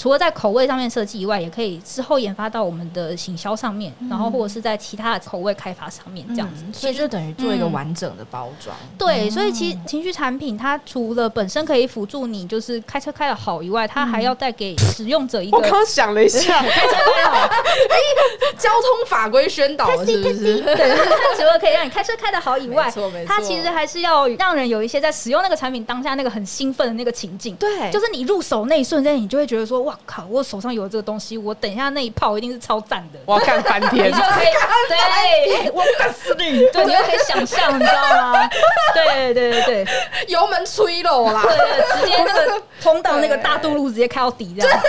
[0.00, 6.64] 除了在口味上面设计以外，也可以之后研发到我们的行销上面，然后或者是在其他的口味开发上面这样子。
[6.66, 8.74] 嗯所以就等于做一个嗯完整的包装。
[8.96, 16.96] 对，所以其实情绪产品它除了本身可以辅助你就是开车开的好以外，它还要带给使用者一个 我刚刚想了一下，开车
[17.30, 20.62] 好，因为交通法规宣导了是不是？
[20.62, 22.90] 对，它除了可以让你开车开的好以外
[23.28, 27.54] 它其实还是要让人有一些在使用那个产品当下那个很兴奋的那个情境。
[27.56, 30.24] 对，就是你入手那一瞬间，你就会觉得说：“哇靠！
[30.28, 34.18] 我手上有这个东西，我等一下那一炮一定是超赞的。”我要干翻你天就。
[34.18, 34.46] 可以
[34.88, 36.66] 对，我干死你！
[36.72, 38.48] 对，你就可以想象，你知道吗？
[38.94, 39.86] 对对对对
[40.28, 41.42] 油门吹了啦。
[41.42, 44.80] 对对，直接那个通到那个大渡路，直接开到底这样。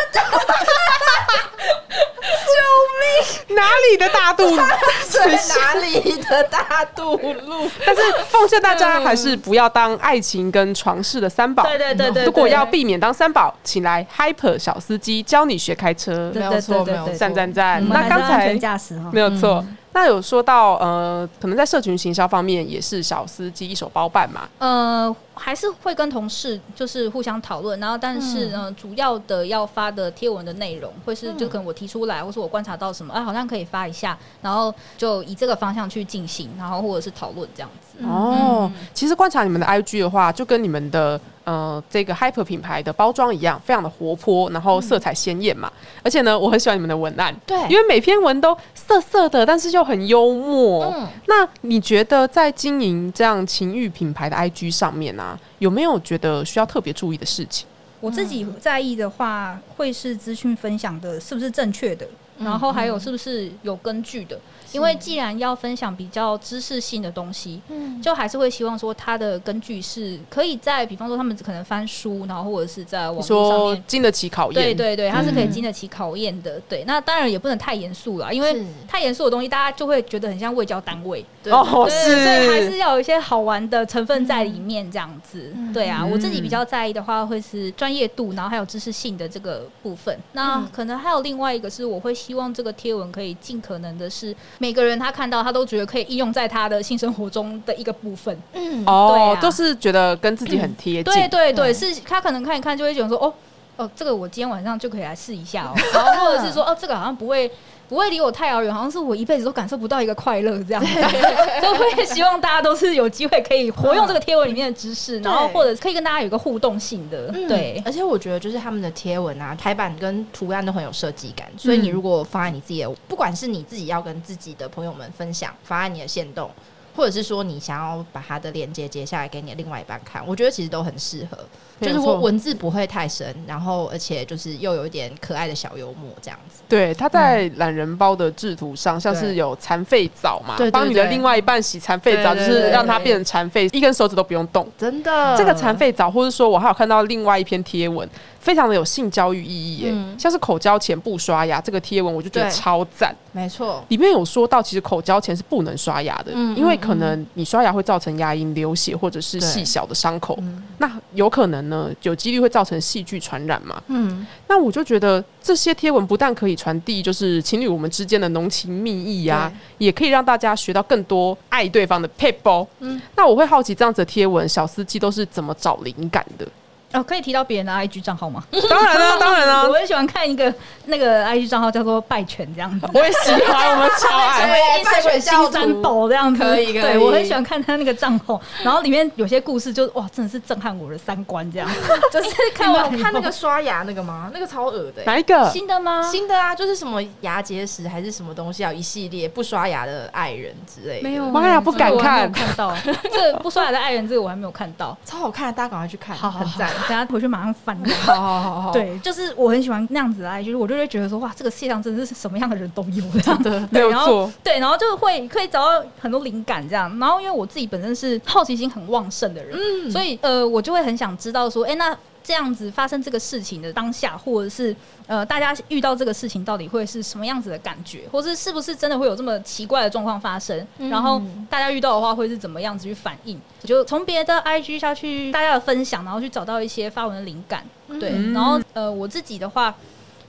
[3.49, 4.61] 哪里的大肚子？
[5.03, 5.19] 是
[5.59, 7.69] 哪里的大肚路？
[7.85, 11.63] 但是奉劝大家还是不要当爱情跟床事的三宝。
[11.63, 16.29] 对对对对，如果要避免当三宝，请来 Hyper 小司机教你学开车。
[16.31, 17.87] 对没有错对对对没有错赞赞赞！
[17.87, 19.21] 那刚才驾驶哈没。
[19.21, 19.65] 有错。
[19.93, 24.49] 那有说到呃，可能在社群行销方面也是小司机一手包办嘛。
[24.57, 37.90] 呃，还是会跟同事就是互相讨论，然后但是呢、呃主要的要发的贴文的内容会是就可能我提出来，或是我观察到什么，啊，好像可以发一下，然后就以这个方向去进行，然后或者是讨论这样子。
[38.03, 45.71] 哦，其实观察你们的 IG 的话，就跟你们的呃这个 Hyper 品牌的包装一样，非常的活泼，然后色彩鲜艳嘛。
[46.03, 50.85] 而且呢，我很喜欢你们的文案，对因为每篇文都色色的，但是又很幽默。
[50.95, 57.65] 嗯那你觉得在经营这样情欲品牌的 IG 上面啊，有没有觉得需要特别注意的事情？
[57.99, 62.07] 我自己在意的话，会是资讯分享的是不是正确的，
[62.39, 64.39] 然后还有是不是有根据的。
[64.73, 73.83] 因为既然要分享比较知识性的东西，嗯就还是会希望说它的根据是可以在，比方说他们可能翻书，然后或者是在网络上面。
[73.87, 74.63] 经得起考验？
[74.63, 76.59] 对对对，它是可以嗯经得起考验的。
[76.69, 81.25] 对，那当然也不能太严肃了，因为太严肃的东西，大家就会觉得很像卫教单位。
[81.43, 85.53] 对哦，是，所以还是是要有一些好玩的成分在里面，这样子。
[85.73, 90.17] 对啊，我自己比较在意的话，会是专业度，然后还有知识性的这个部分。
[90.33, 98.37] 那嗯可能还有另外一个是，我会希望这个贴文可以尽可能的是每个人他看到他都觉得可以应用在他的性生活中的一个部分。
[98.53, 103.33] 嗯，对哦，啊都是觉得跟自己很贴近，对对对，对是他可能看一看就会觉得说，哦
[103.77, 107.51] 哦，这个我今天晚上就可以来试一下哦， 然后或者是说，哦，这个好像不会。
[107.91, 110.93] 不会离我太遥远，好像是我一辈子都感受不到一个快乐这样子，
[111.61, 126.49] 就会希望大家都是有机会可以活用这个贴文里面的知识，然后或者可以跟大家有一个互动性的，嗯对，而且我觉得就是他们的贴文啊，排版跟图案都很有设计感，所以你如果放在你自己的，不管是你自己要跟自己的朋友们分享，发在你的线动，
[126.95, 131.37] 或者是说你想要把它的链接截下来给你的另外一半看，我觉得其实都很适合。
[131.79, 136.61] 就是我文字不会太深，然后而且就是又有一点可爱的小幽默这样子。
[136.69, 144.69] 对，它在懒人包的制图上，像是有残废澡嘛帮你的另外一半洗残废澡，就是让它变成残废，一根手指都不用动。
[144.77, 148.07] 真的这个残废澡，或者说我还有看到另外一篇贴文，
[148.41, 153.15] 非常的有性教育意义耶，嗯像是口交前不刷牙这个贴文，我就觉得超赞。
[153.33, 163.81] 没错，里面有说到，其实口交前是不能刷牙的，嗯因为可能你刷牙会造成牙龈流血或者是细小的伤口，嗯那有可能呢，有几率会造成细菌传染嘛。
[163.87, 172.67] 嗯，那我就觉得这些贴文不但可以传递就是情侣我们之间的浓情蜜意啊，也可以让大家学到更多爱对方的配包。
[172.79, 176.45] 嗯，那我会好奇这样子的贴文，小司机都是怎么找灵感的？
[176.93, 178.43] 哦，可以提到别人的 IG 账号吗？
[178.69, 180.53] 当然啦、 当然啦、我很喜欢看一个
[180.85, 182.87] 那个 IG 账号叫做拜犬这样子。
[182.93, 184.41] 我也喜欢，我们超爱。
[184.51, 191.69] 对拜犬教金三宝这样子，可以可以对我很喜欢看他那个账号，然后里面有些故事就哇，真的是震撼我的三观，这样
[192.11, 194.29] 就是看完看那个刷牙那个吗？
[194.33, 195.49] 那个超恶的欸、哪一个？
[195.49, 196.01] 新的吗？
[196.11, 202.75] 新的啊，就是什么牙结石还是什么东西啊，一系列不刷牙的爱人之类的，没有，妈呀不敢看看到
[203.13, 204.97] 这不刷牙的爱人，这个我还没有看到。
[205.05, 206.69] 超好看，大家赶快去看，好好好很赞。
[206.87, 207.77] 等下回去马上翻。
[208.05, 213.43] 好好好好，对，就是我很喜欢那样子的爱，就是我就会觉得说，哇，这个世界上真的是什么样的人都有这样。
[213.43, 214.31] 的没对然后。
[214.43, 216.89] 对，然后就会可以找到很多灵感这样。
[216.99, 224.75] 然后因为我自己本身是好奇心很旺盛的人，嗯所以呃，我就会很想知道说，哎、那这样子发生这个事情的当下，或者是
[225.07, 230.65] 呃，大家遇到这个事情到底会是什么样子的感觉，或是是不是真的会有这么奇怪的状况发生？
[230.77, 233.39] 然后大家遇到的话会是怎么样子去反应？
[233.63, 237.65] 就从别的 IG 下去大家的分享，然后去找到一些发文的灵感。
[237.99, 239.75] 对，嗯然后呃，我自己的话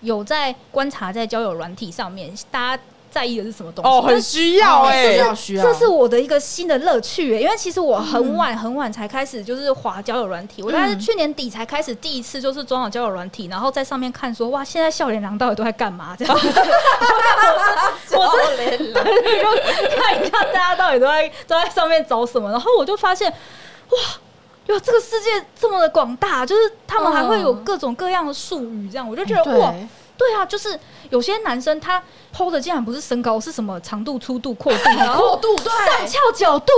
[0.01, 3.91] 有在观察在交友软体上面，大家在意的是什么东西？
[3.91, 16.17] 哦，很需要哎、需要需要，这是我的一个新的乐趣耶，因为其实我很晚很晚才开始就是滑交友软体，我大概是去年底才开始第一次就是装好交友软体，然后在上面看说哇，现在笑脸郎到底都在干嘛？
[16.19, 16.35] 这样。
[18.07, 19.05] 子，我脸了，
[19.97, 23.99] 看一下大家到底都在都在上面找什么，然后我就发现哇。
[24.67, 29.75] 哟，这个世界这么的广大，就是他们还会有各种各样的术语，这样我就觉得哇，
[30.31, 30.79] 对，啊，就是
[31.11, 32.03] 有些男生他
[32.35, 36.73] PO 的竟然不是身高，是什么长度、粗度、阔度， 然后过度对，上翘角度，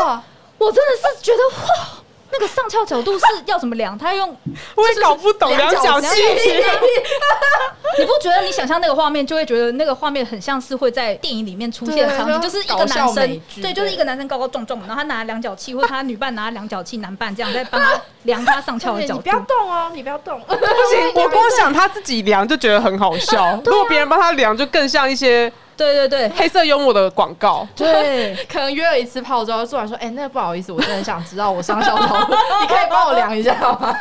[0.58, 2.03] 我真的是觉得哇，
[2.36, 3.96] 那个上翘角度是要怎么量？
[3.96, 4.28] 他用
[4.74, 6.06] 我也搞不懂量角器。
[7.96, 19.36] 你不觉得你想象那个画面，就会觉得那个画面很像是会在电影里面出现的场景，就是一个男生对，就是一个男生高高壮壮的，然后他拿量角器，或者他女伴拿量角器，男伴这样在帮他 量他上翘的角度你不。
[19.36, 23.60] 要动哦，你不要动，不行，我光想他自己量就觉得很好笑。
[23.64, 27.66] 如果别人帮他量，就更像一些对对对黑色幽默的广告。
[27.74, 32.16] 对， 可能约了一次炮之后，做完说，哎，那个不好意思，我真的很想知道我上小头，
[32.60, 33.94] 你可以帮我量一下吗？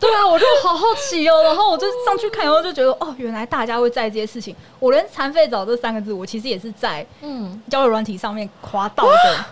[0.00, 4.54] 对啊，我就好好奇哦，然后我就上去看，然后就觉得哦，原来大家会在意这些事情。
[4.78, 9.44] 我连“残废澡”这三个字，我其实也是在嗯，交友软体上面滑到的。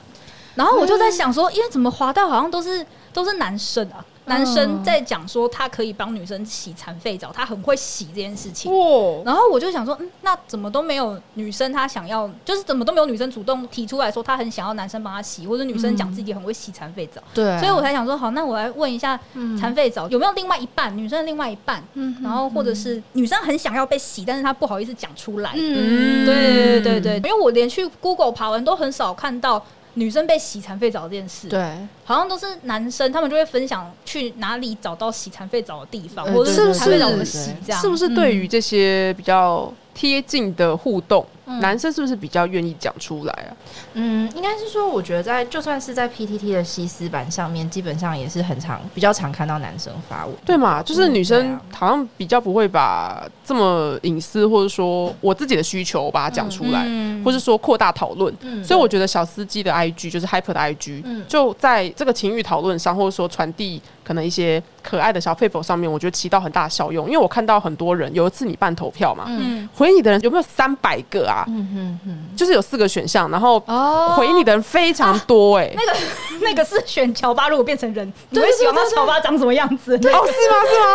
[0.55, 8.73] 然后我就在想说，因为怎么滑到好像都是都是男生啊，男生在讲说他可以帮女生洗残废澡，他很会洗这件事情。
[8.73, 17.21] 哦，然后我就想说，嗯，那怎么都没有女生她想要，就是怎么都没有女生主动提出来说她很想要男生帮她洗，或者女生讲自己很会洗残废澡。
[17.35, 17.59] 对。
[17.59, 19.19] 所以我才想说，好，那我来问一下
[19.59, 21.83] 残废澡有没有另外一半，女生的另外一半，
[22.23, 25.53] 然后或者是女生很想要被洗，但是她不好意思讲出来。
[25.55, 26.25] 嗯。
[26.25, 29.65] 对对对对，因为我连去 Google 爬文都很少看到
[29.95, 43.51] 女生被洗残废澡这件事，，对，好像都是男生，他们就会分享去哪里找到洗残废澡的地方，嗯或者是不是残废澡怎么洗这样，是不是对于这些比较贴近的互动，男生是不是比较愿意讲出来啊？
[43.95, 50.35] 嗯，应该是说，我觉得在就算是在 PTT 的西斯版上面，基本上也是很常比较常看到男生发文。
[50.45, 50.83] 对嘛？
[50.83, 58.33] 就是女生啊好像比较不会把这么隐私，或者说我自己的需求把它讲出来，嗯或是说扩大讨论。
[58.43, 67.07] 嗯所以我觉得小司机的 IG 就是 Hyper 的 IG，、嗯就在这个情欲讨论上，或者说传递可能一些可爱的小 paper 上面，我觉得起到很大的效用。
[67.07, 71.32] 因为我看到很多人，有一次你办投票嘛，嗯，回你的人有没有三百个啊？
[71.49, 75.99] 嗯嗯嗯，就是有四个选项，然后哦回你的人非常多哎、那个
[76.43, 79.97] 那个是选乔巴，如果变成人，你会喜欢他乔巴长什么样子？
[79.99, 80.57] 对哦，是吗？
[80.71, 80.87] 是吗？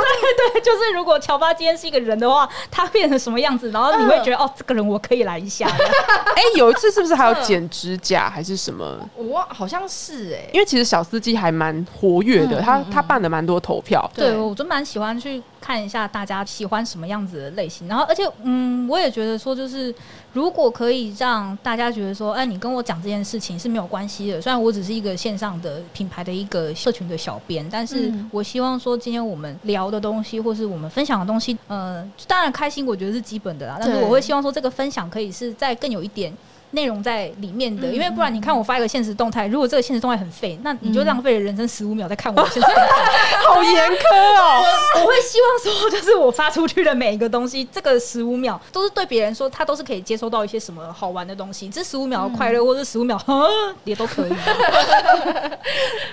[0.54, 5.68] 对，就是如果乔巴今天是一个人的话，他变成什么样子，然后你会觉得、哦，这个人我可以来一下。
[6.36, 8.98] 哎、有一次是不是还有剪指甲还是什么？
[9.16, 14.10] 我好像是哎、因为其实小司机还蛮活跃的，他他办了蛮多投票。
[14.14, 19.94] 对，对我就蛮喜欢去看一下大家喜欢什么样子的类型，然后而且嗯，我也觉得说，就是
[20.34, 36.34] 如果可以让大家觉得说，哎，你跟我讲这件事情是没有关系的，虽然我只是一个线上的品牌的一个社群的小编，但是嗯我希望说今天我们聊的东西或是我们分享的东西，呃，当然开心我觉得是基本的啦，但是我会希望说这个分享可以是在更有一点。
[36.72, 42.88] 内容在里面的，嗯因为不然你看我发一个现实动态，如果这个现实动态很废，那你就嗯浪费了人生十五秒在看我的现实动态。
[43.48, 43.98] 好严苛
[44.38, 44.64] 哦！
[45.02, 51.70] 我会希望说，就是我发出去的每一个东西，这个十五秒都是对别人说，他都是可以接收到一些什么好玩的东西。
[51.70, 53.50] 这十五秒的快乐，或者十五秒呵
[53.86, 54.34] 也都可以。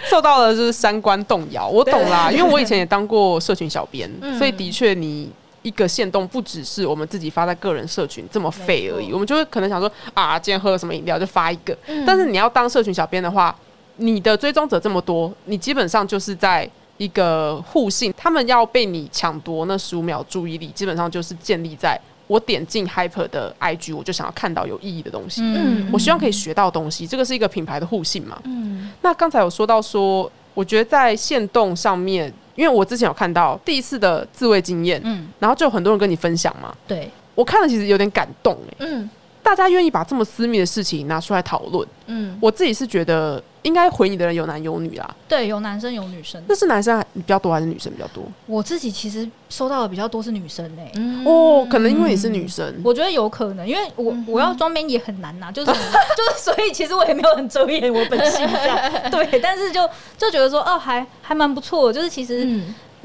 [0.05, 5.31] 受到了就是三观动摇，我懂啦，因为我以前也当过社群小编，嗯所以的确你。
[5.65, 11.77] 一个线动不只是我们自己发在个人社群这么废而已，我们就会可能想说啊，今天喝了什么饮料就发一个。
[11.87, 13.55] 嗯但是你要当社群小编的话，
[13.97, 25.41] 你的追踪者这么多，你基本上就是在一个互信，他们要被你抢夺那十五秒注意力，基本上就是建立在我点进 Hyper 的 IG，我就想要看到有意义的东西。
[25.43, 28.39] 嗯我希望可以学到东西，这个是一个品牌的互信嘛。
[28.45, 39.11] 嗯那刚才有说到说，我觉得在线动上面，因为我之前有看到第一次的自慰经验，嗯，然后就有很多人跟你分享嘛，对，我看了其实有点感动哎、嗯
[39.45, 45.15] 大家愿意把这么私密的事情拿出来讨论，嗯，我自己是觉得应该回你的人有男有女啦。
[45.29, 46.43] 对，有男生有女生。
[46.49, 48.25] 那是男生还比较多还是女生比较多？
[48.47, 51.25] 我自己其实收到的比较多是女生诶、嗯。
[51.27, 54.25] 哦，可能因为你是女生，我觉得有可能，因为我嗯。
[54.27, 59.87] 我要装边也很难呐、就是 就是，所以其实我也没有很遮掩我本性这样， 对，但是就
[60.17, 62.49] 就觉得说，哦，还还蛮不错的，就是其实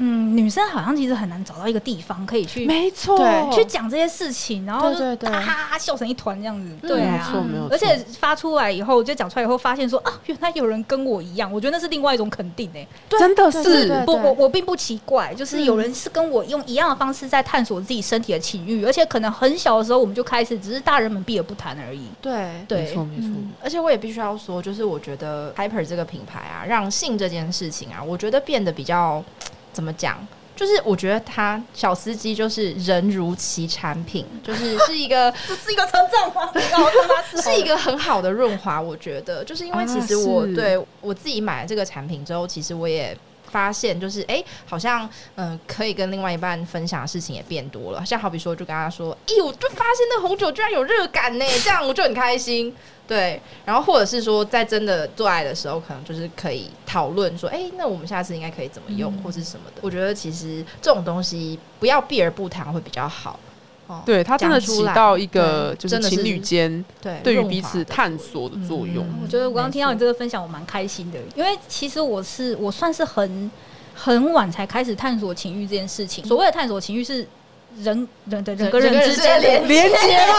[0.00, 5.28] 嗯嗯，女生好像其实很难找到一个地方可以去没错，对去讲这些事情，然后就对对。
[5.28, 7.16] 对哈哈哈笑成一团这样子，嗯对啊。
[7.16, 13.88] 没错，没有，而且发出来以后，就讲出来以后，发现说啊，原来有人跟我一样，我觉得那是另外一种肯定诶、真的是。
[13.88, 22.08] 对不，我我并不奇怪，就是有人是跟我用一样的方式在探索自己身体的情欲，而且可能很小的时候我们就开始，只是大人们避而不谈而已。
[22.20, 22.50] 对。
[22.66, 23.26] 对，没错没错。
[23.26, 29.22] 嗯，而且我也必须要说，就是我觉得 Hyper 这个品牌啊，让性这件事情啊，我觉得变得比较
[29.72, 30.26] 怎么讲？
[30.56, 36.50] 就是我觉得他小司机就是人如其产品， 就是是一个 这是一个成长吗？
[36.70, 43.16] 然后他妈是是一个很好的润滑，我觉得，就是因为其实啊我、是对我自己买了这个产品之后，其实我也
[43.50, 48.04] 发现，就是哎、诶好像嗯、呃可以跟另外一半分享的事情也变多了。
[48.04, 52.76] 像好比说，就跟他说，哎、我就发现那红酒居然有热感呢，这样我就很开心。
[53.10, 59.80] 对，然后或者是说，在真的做爱的时候，可能就是可以讨论说，哎、那我们下次应该可以怎么用，或是什么的。
[59.80, 63.36] 我觉得其实这种东西不要避而不谈会比较好。
[63.88, 69.04] 哦，对他真的起到一个就是情侣间对，对于彼此探索的作用。
[69.04, 73.50] 嗯我觉得我刚刚听到你这个分享，我蛮开心的，因为其实我是我算是很
[73.92, 76.24] 很晚才开始探索情欲这件事情。
[76.24, 77.26] 所谓的探索情欲是
[77.78, 80.34] 人人的人跟人之间的人跟人之间的连接吗？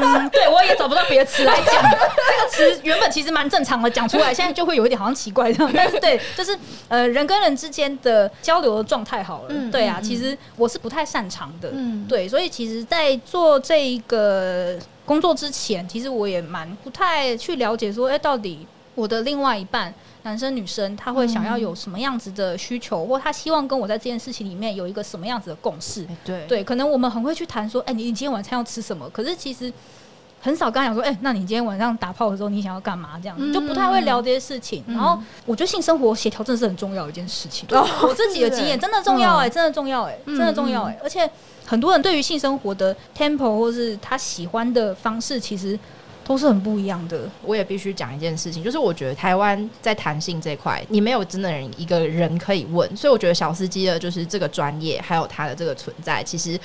[0.20, 0.43] 嗯，对
[0.76, 1.82] 找不到别的词来讲。
[1.82, 5.72] 这个词原本其实蛮正常的，讲出来 现在就会有一点好像奇怪这样。
[5.74, 6.56] 但是对，就是
[6.88, 9.46] 呃人跟人之间的交流的状态好了。
[9.50, 11.70] 嗯对啊，嗯其实我是不太擅长的。
[11.72, 26.04] 嗯，对，所以其实，在做这一个工作之前，其实我也蛮不太去了解说，哎、到底我的另外一半，男生女生，他会想要有什么样子的需求，或他希望跟我在这件事情里面有一个什么样子的共识。
[26.04, 29.08] 哎对对，可能我们很会去谈说，哎、你你今天晚餐要吃什么？
[29.10, 29.72] 可是其实
[30.44, 33.18] 很少跟他讲说，哎、那你今天晚上打炮的时候，你想要干嘛？
[33.22, 34.84] 这样子、嗯就不太会聊这些事情。
[34.86, 37.66] 嗯然后我觉得性生活协调真的是很重要的一件事情。
[37.70, 41.26] 哦我自己的经验真的重要哎、真的重要哎、嗯真的重要哎、而且
[41.64, 45.78] 很多人对于性生活的 tempo 或是他喜欢的方式，其实
[46.26, 47.22] 都是很不一样的。
[47.42, 56.60] 我也必须讲一件事情，就是我觉得台湾在弹性这块，你没有真的人一个人可以问，所以我觉得小司机的就是这个专业，还有他的这个存在，其实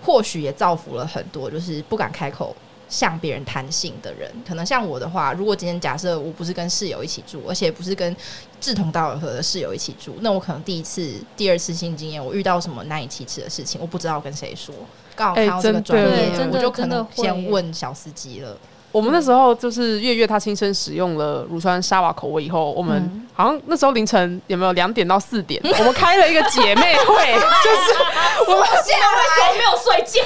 [0.00, 2.54] 或许也造福了很多就是不敢开口
[2.88, 4.30] 向别人谈性的人。
[4.46, 8.16] 可能像我的话，如果今天假设我不是跟室友一起住，而且不是跟
[8.60, 14.74] 志同道合的室友一起住，那我可能第一次、第二次性经验，我遇到什么难以启齿的事情，我不知道跟谁说。
[15.16, 18.56] 刚好看到这个专业，我就可能先问小司机了。
[18.94, 23.26] 我们那时候就是月月她亲身使用了乳酸沙瓦口味以后，我们嗯。
[23.36, 30.22] 好像那时候凌晨有没有两点到四点， 我们开了一个姐妹会，就是我们现在为什么没有睡觉？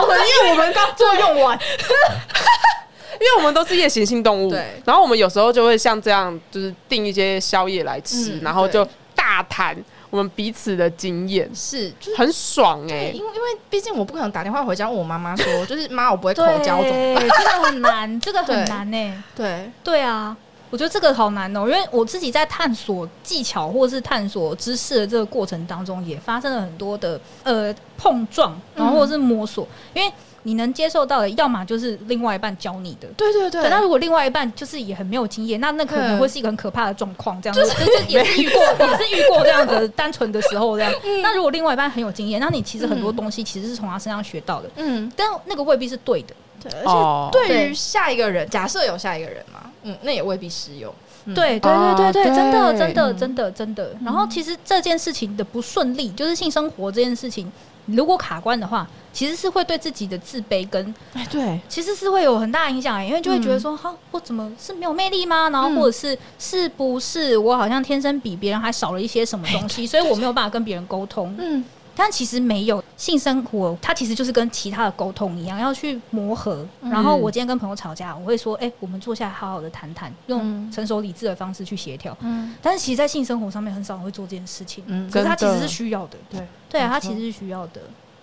[0.00, 1.58] 我们因为我们刚作用完，
[3.18, 4.54] 因为我们都是夜行性动物，
[4.84, 8.86] 然后我们有时候就会像这样，就是订一些宵夜来吃，嗯然后就
[9.16, 9.76] 大谈
[10.16, 17.28] 我们彼此的经验，是，就是很爽哎、对，因为因为毕竟我不可能打电话回家问我妈妈说，就是妈，我不会口对，交怎么办？
[17.28, 19.24] 这个很难， 这个很对难呢。
[19.34, 20.00] 对，对。
[20.00, 20.36] 啊，
[20.70, 30.12] 我觉得这个好难哦，因为我自己在探索技巧或是探索知识的这个过程当中，也发生了很多的呃碰撞，然后或者是摸索，因为
[30.46, 33.08] 你能接受到的，要么就是另外一半教你的。
[33.16, 40.92] 对对对对，那如果另外一半就是也很没有经验，那那可能嗯会是一个很可怕的状况，这样子，就就也是遇过，也是遇过这样子单纯的时候这样。
[41.20, 46.34] 那如果另外一半很有经验，那你其实很多东西其实是从他身上学到的，嗯，但那个未必是对的。
[46.62, 50.94] 对，而哦且对于下一个人，假设有下一个人嘛，嗯，那也未必适用。
[51.26, 53.90] 嗯对对哦对对对，真的真的嗯真的真的。
[54.04, 57.50] 然后其实这件事情的不顺利，就是性生活这件事情，
[57.86, 65.48] 如果卡关的话，其实是会对自己的自卑跟哎，对，其实是会有很大影响，因为就会觉得说，哈、我怎么是没有魅力吗？
[65.50, 71.34] 然后嗯或者是是不是我好像天生比别人还少了一些什么东西，所以我没有办法跟别人沟通。
[71.38, 71.64] 嗯，
[71.96, 76.64] 但其实没有性生活，它其实就是跟其他的沟通一样，要去磨合。
[76.82, 76.90] 嗯。
[76.90, 80.70] 然后我今天跟朋友吵架，我会说，哎、我们坐下来好好的谈谈，用嗯。
[80.70, 82.16] 成熟理智的方式去协调。
[82.20, 82.54] 嗯。
[82.60, 84.84] 但是其实，在性生活上面很少人会做这件事情。
[84.86, 85.10] 嗯。
[85.10, 86.46] 可是它其实是需要的，对。
[86.68, 87.80] 对啊，它其实是需要的。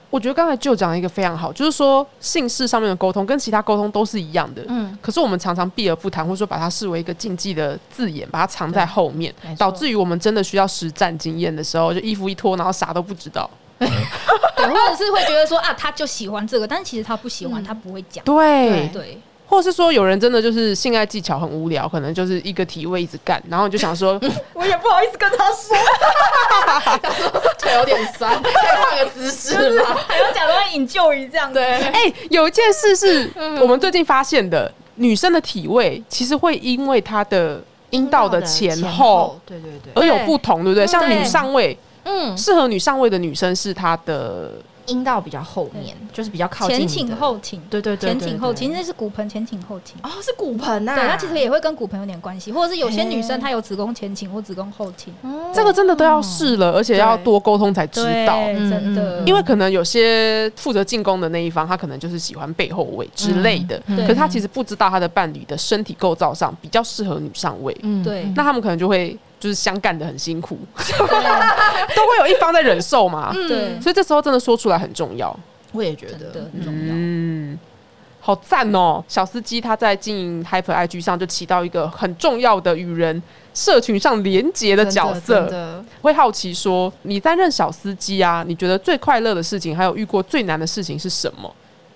[0.10, 13.50] 我觉得刚才就讲了一个非常好，就是说姓氏上面的沟通跟其他沟通都是一样的，嗯，可是我们常常避而不谈，或者说把它视为一个禁忌的字眼，把它藏在后面导致于我们真的需要实战经验的时候，就衣服一脱，然后啥都不知道。
[14.56, 18.24] 对，或者是会觉得说啊，他就喜欢这个，但是其实他不喜欢，嗯他不会讲。
[18.26, 19.18] 对，对，
[19.48, 24.20] 或者是说有人真的就是性爱技巧很无聊，可能就是一个体位一直干，然后你就想说，
[24.54, 25.76] 我也不好意思跟他说，
[27.60, 29.98] 腿有点酸，可以换个姿势吗？
[30.08, 31.56] 还要假装引咎于这样子。
[31.56, 33.30] 对，哎、有一件事是
[33.62, 37.62] 我们最近发现的，女生的体位其实会因为她的
[37.92, 40.88] 阴道的前后对对对，而有不同，对不对？
[40.88, 44.52] 像女上位，嗯，适合女上位的女生是她的
[44.88, 49.96] 阴道比较后面，就是比较靠近前倾后倾，对对对，前倾后倾，那是骨盆前倾后倾。
[50.04, 55.14] 哦，是骨盆呐，对，它其实也会跟骨盆有点关系，或者是有些女生她有子宫前倾或子宫后倾。
[55.22, 55.52] 哦。
[55.54, 58.38] 这个真的都要试了，而且要多沟通才知道。
[58.50, 68.26] 嗯真的，嗯因为可能有些负责进攻的那一方，他可能就是喜欢背后位之类的，嗯可是他其实不知道他的伴侣的身体构造上比较适合女上位，嗯对。
[68.36, 75.38] 那他们可能就会就是相干的很辛苦， 都会有一方在忍受嘛，对，所以这时候真的说出来很重要。
[75.74, 76.94] 我也觉得，很重要。
[76.94, 77.60] 嗯，
[78.22, 79.04] 好赞哦！
[79.10, 83.22] 小司机他在经营 Hyper IG 上就起到一个很重要的与人
[83.54, 85.84] 社群上连接的角色。
[86.02, 91.54] 会好奇说，你担任小司机啊，你觉得最快乐的事情，还有遇过最难的事情是什么？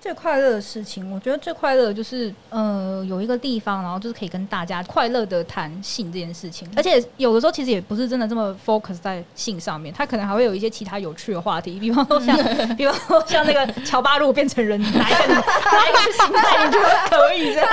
[0.08, 12.36] 最快乐的事情，我觉得最快乐的就是呃有一个地方，然后就是可以跟大家快乐的谈性这件事情，而且有的时候其实也不是真的这么 focus 在性上面，他可能还会有一一些其他有趣的话题，比方说像，
[12.74, 17.68] 比方说像那个乔巴路变成人，哪一个哪一个形态你觉得可以这样？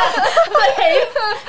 [0.51, 0.99] 对，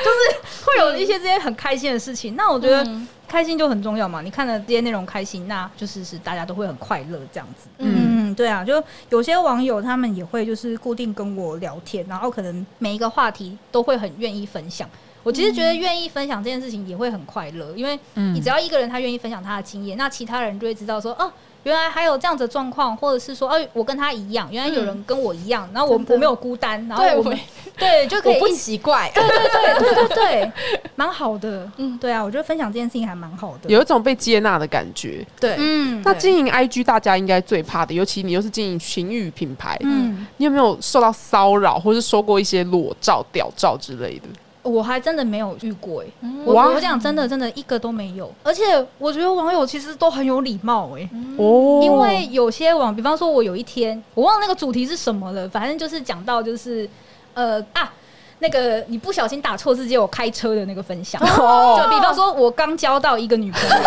[0.04, 2.36] 就是会有一些这些很开心的事情。
[2.36, 2.88] 那我觉得
[3.28, 7.68] 开心就很重要嘛，你看了这些内容开心，那就是是大家都会很快乐这样子。
[7.78, 8.05] 嗯嗯，
[8.36, 14.88] 对啊，就有些网友他们也会就是固定跟我聊天，然后可能每一个话题都会很愿意分享。
[15.22, 21.32] 我其实觉得愿意分享这件事情也会很快乐，因为你只要一个人他愿意分享他的经验，那其他人就会知道说，哦，
[21.66, 27.36] 原来还有这样子的状况，或者是说，哦，我跟他一样，原来有人跟我一样，然后我我没有孤单，然后对我们
[27.76, 30.52] 对就可以不奇怪，对对对对对，
[30.94, 35.26] 蛮好的，嗯，对啊，我觉得分享这件事情还蛮好的，有一种被接纳的感觉。
[35.40, 40.24] 对，嗯那经营 IG 大家应该最怕的，尤其你又是经营情欲品牌，嗯。
[40.38, 44.28] 你有没有受到骚扰，或是收过一些裸照、屌照之类的？
[44.66, 46.06] 我还真的没有遇过哎、
[46.44, 48.62] 我哇我讲真的真的一个都没有，而且
[48.98, 51.08] 我觉得网友其实都很有礼貌哎、
[51.38, 56.88] 哦因为有些网，比方说我有一天我忘了那个主题是什么了，反正就是讲到就是
[57.34, 57.92] 呃啊。
[58.38, 61.18] 那个你不小心打错字，接我开车的那个分享。
[61.22, 63.76] 哦就比方说，我刚交到一个女朋友，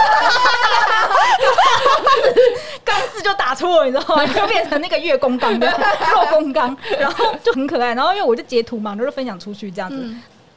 [2.83, 4.25] 刚字就打错了，你知道吗？
[4.33, 7.93] 就变成那个月公刚的肉公刚，然后就很可爱。
[7.93, 10.03] 然后因为我就截图嘛，然后就分享出去这样子。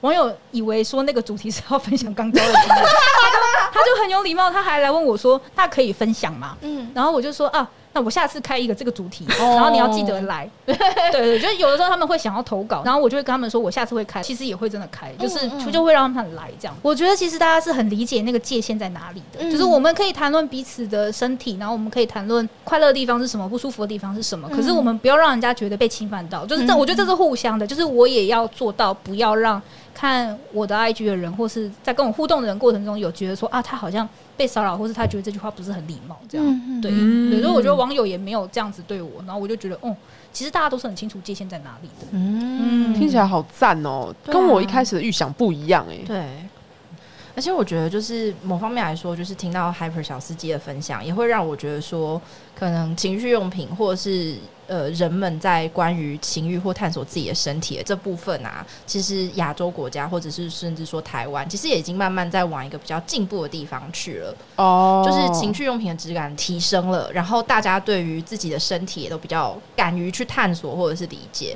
[0.03, 2.85] 网友以为说那个主题是要分享刚交的经验，
[3.73, 10.51] 他就很有礼貌，他还来问我说：“那可以分享吗？”嗯，然后我就说啊，那我下次开一个这个主题，然后你要记得来。
[10.67, 10.77] 对
[11.13, 16.77] 对，就是有的时候他们会想要投稿，然后我就会跟他们说，我下次会开，其实也会真的开，就是就就会让他们来这样。
[16.83, 29.63] 我觉得其实大家是很理解那个界限在哪里的，嗯就是我们可以谈论彼此的身体，然后我们可以谈论快乐的地方是什么，不舒服的地方是什么，可是我们不要让人家觉得被侵犯到，就是这，嗯我觉得这是互相的，就是我也要做到不要让。
[30.03, 36.45] 看我的 IG 的人，或是在跟我互动的人过程中，有觉得说啊，他好像被骚扰，或是他觉得这句话不是很礼貌，这样。
[36.45, 39.95] 嗯对，嗯对，所以我觉得网友也没有这样子对我，然后我就觉得，哦，
[40.33, 42.09] 其实大家都是很清楚界限在哪里的。
[42.11, 45.99] 嗯听起来好赞哦，跟我一开始的预想不一样哎。
[46.05, 46.27] 对。
[47.37, 52.21] 而且我觉得，就是某方面来说，就是听到 Hyper 小司机的分享，也会让我觉得说，
[52.57, 54.35] 可能情绪用品或者是
[54.73, 64.35] 呃人们在关于情欲或探索自己的身体的这部分啊，其实亚洲国家或者是甚至说台湾，其实也已经慢慢在往一个比较进步的地方去了。
[64.57, 71.55] 哦，就是情趣用品的质感提升了，然后大家对于自己的身体也都比较敢于去探索或者是理解。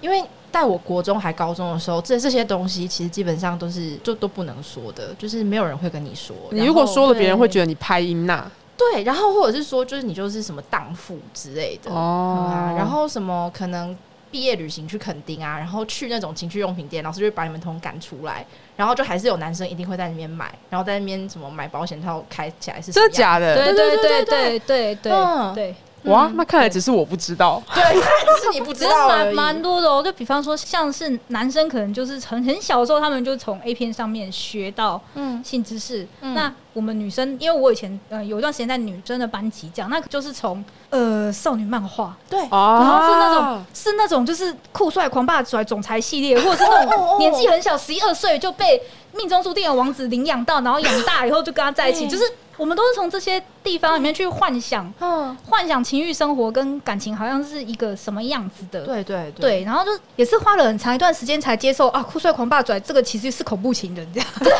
[0.00, 6.34] 因为在我国中还高中的时候，这这些东西其实基本上都是就都不能说的，就是没有人会跟你说。
[6.50, 8.50] 你如果说了，别人会觉得得你拍音呐。
[8.76, 11.90] 对，然后或者是说就是你就是什么荡妇之类的。
[11.90, 12.50] 哦。
[12.52, 13.96] 啊，然后什么可能
[14.30, 18.44] 毕业旅行去垦丁啊，然后去那种情趣用品店，老师就会把你们通赶出来。
[18.76, 23.54] 然后就还是有男生一定会在那边买，然后在那边什么买保险套开起来是真的假的？
[23.54, 25.12] 对对对对对对。
[25.54, 25.74] 对。
[26.04, 27.62] 哇，那看来只是我不知道。
[27.74, 29.34] 对， 只是你不知其实蛮。
[29.34, 30.02] 蛮多的哦。
[30.02, 36.06] 就比方说，像是男生可能就是很很小的时候，他们就从 A 片上面学到嗯性知识。
[36.20, 48.82] 嗯那我们女生，因为我以前呃有一段时间在女生的班级讲，那就是从呃少女漫画，对，哦然后是那种是那种就是酷帅狂霸拽总裁系列，或者是那种年纪很小，十一二岁就被
[49.12, 52.24] 命中注定的王子领养到，然后养大以后就跟他在一起，哎就是
[52.56, 54.92] 我们都是从这些地方里面去幻想。
[55.00, 64.28] 嗯，幻想情欲生活跟感情好像是一个什么样子的，对对对，然后就也是花了很长一段时间才接受啊，酷帅狂霸拽这个其实是恐怖情人这样。
[64.38, 64.54] 真的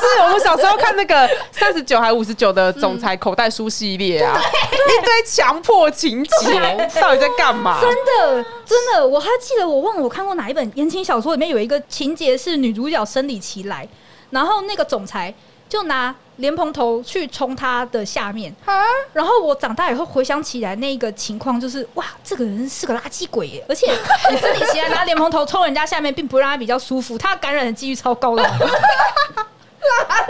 [0.00, 4.36] 是，我们小时候看那个三十九还五十九的总裁口袋书系列啊，
[4.72, 7.78] 一堆强迫情节，到底在干嘛？
[7.82, 13.86] 真的，真的，我还记得，我忘了我看过哪一本言情小说，里面有一个情节是女主角生理期来，
[14.30, 15.32] 然后那个总裁
[15.70, 18.52] 就拿莲蓬头去冲他的下面，
[19.12, 23.64] 然后我长大以后回想起来，那个情况就是哇，这个人是个垃圾鬼耶！
[23.68, 23.90] 而且
[24.30, 28.42] 你自己起来拿莲蓬头冲人家下面，并不会让他比较舒服，他感染的几率超高的。
[28.42, 30.29] 机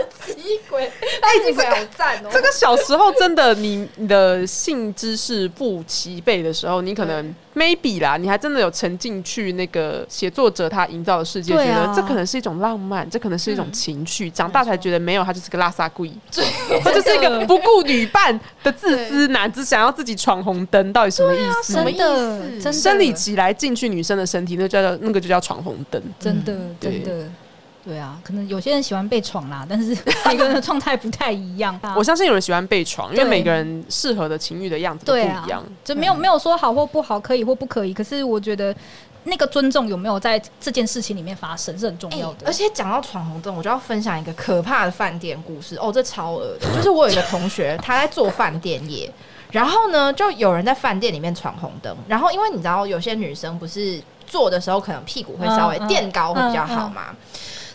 [0.71, 0.85] 鬼，
[1.21, 2.29] 哎，机鬼好赞哦！
[2.31, 14.29] 这个小时候真的，你你的性知识不齐备的时候，你可能 maybe 啦，你还真的有沉浸去那个写作者他营造的世界，觉得这可能是一种浪漫，这可能是一种情绪。
[14.29, 16.11] 长大才觉得没有，他就是个拉萨鬼，
[16.81, 21.73] 他就是一个不顾女伴的自私男，只想要自己闯红灯，到底什么意思？
[21.73, 26.01] 什么意，思真的生理期来进去女生的身体，那叫做那个就叫闯红灯。
[26.19, 27.25] 真的，对真的。
[27.83, 31.77] 对啊，可能有些人喜欢被闯啦， 但是每个人的状态不太一样。
[31.95, 37.93] 我相信有人喜欢被闯，因为每个人适合的情欲的样子都不一样。，就没有没有说好或不好，可以或不可以。
[37.93, 38.75] 可是我觉得
[39.23, 42.45] 那个尊重有没有在这件事情里面发生是很重要的。
[42.45, 46.67] 而且讲到闯红灯，我就要分享一个可怕的饭店故事哦，这超恶的。
[46.75, 49.11] 就是我有一个同学，他在做饭店业，
[49.51, 57.15] 然后呢，就有人在饭店里面闯红灯，然后因为你知道，有些女生不是坐的时候可能屁股会稍微垫高会比较好嘛。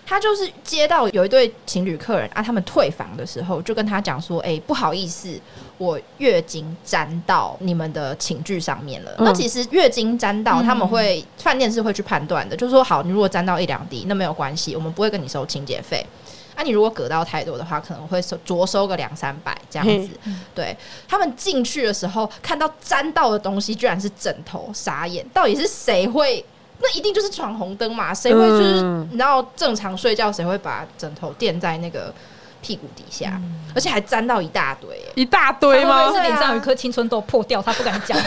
[0.09, 5.37] 他就是接到有一对情侣客人啊，他们退房的时候就跟他讲说：“哎、不好意思，
[5.79, 9.11] 我月经沾到你们的寝具上面了。
[9.19, 16.07] 嗯那其实月经沾到，嗯他们会饭店是会去判断的，就是说好，你如果沾到一两滴，那没有关系，我们不会跟你收清洁费。
[16.55, 20.09] 啊，你如果隔到太多的话，可能会收着收个两三百这样子。
[20.55, 20.75] 对
[21.09, 26.43] 他们进去的时候，看到沾到的东西居然是枕头，傻眼，到底是谁会？
[26.79, 28.13] 那一定就是闯红灯嘛？
[28.13, 32.13] 谁会就是、嗯你知道正常睡觉，谁会把枕头垫在那个
[32.61, 33.41] 屁股底下，
[33.75, 36.13] 而且还沾到一大堆、欸一大堆吗？
[36.13, 38.25] 是脸上有一颗青春痘破掉，他不敢讲， 因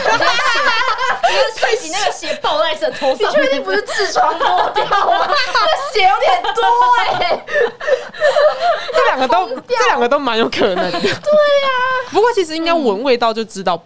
[1.36, 3.30] 为睡醒那个血爆在枕头上。
[3.30, 5.28] 你确定不是痔疮破掉吗？
[5.30, 6.64] 那血有点多
[7.20, 7.46] 哎、
[8.94, 11.00] 这两个都这两个都蛮有可能的。
[11.00, 11.14] 对呀、
[12.12, 13.82] 不过其实应该闻味道就知道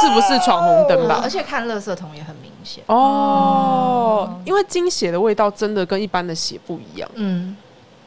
[0.00, 1.28] 是不是闯红灯吧而。
[1.28, 2.84] 且看垃圾桶也很明显。
[2.86, 7.56] 哦哦，因为精血的味道真的跟一般的血不一样，嗯，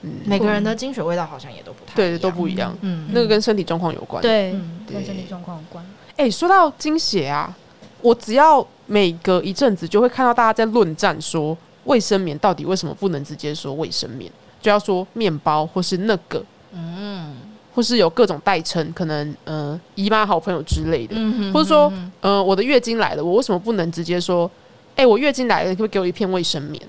[0.02, 3.10] 嗯，每个人的精血味道好像也都不太对都不一样，嗯。
[3.12, 4.56] 那个跟身体状况有关。，对
[4.88, 5.86] 跟身体状况有关。
[6.16, 7.54] 哎，说到精血啊，
[8.02, 14.32] 我只要每隔一阵子就会看到大家在论战说卫生棉到底为什么不能直接说卫生棉，
[14.62, 17.36] 就要说面包或是那个，嗯
[17.76, 24.50] 或是有各种代称，可能呃姨妈好朋友之类的，嗯或者说呃我的月经来了，我为什么不能直接说，
[24.96, 26.82] 哎、我月经来了，你可不可以给我一片卫生棉？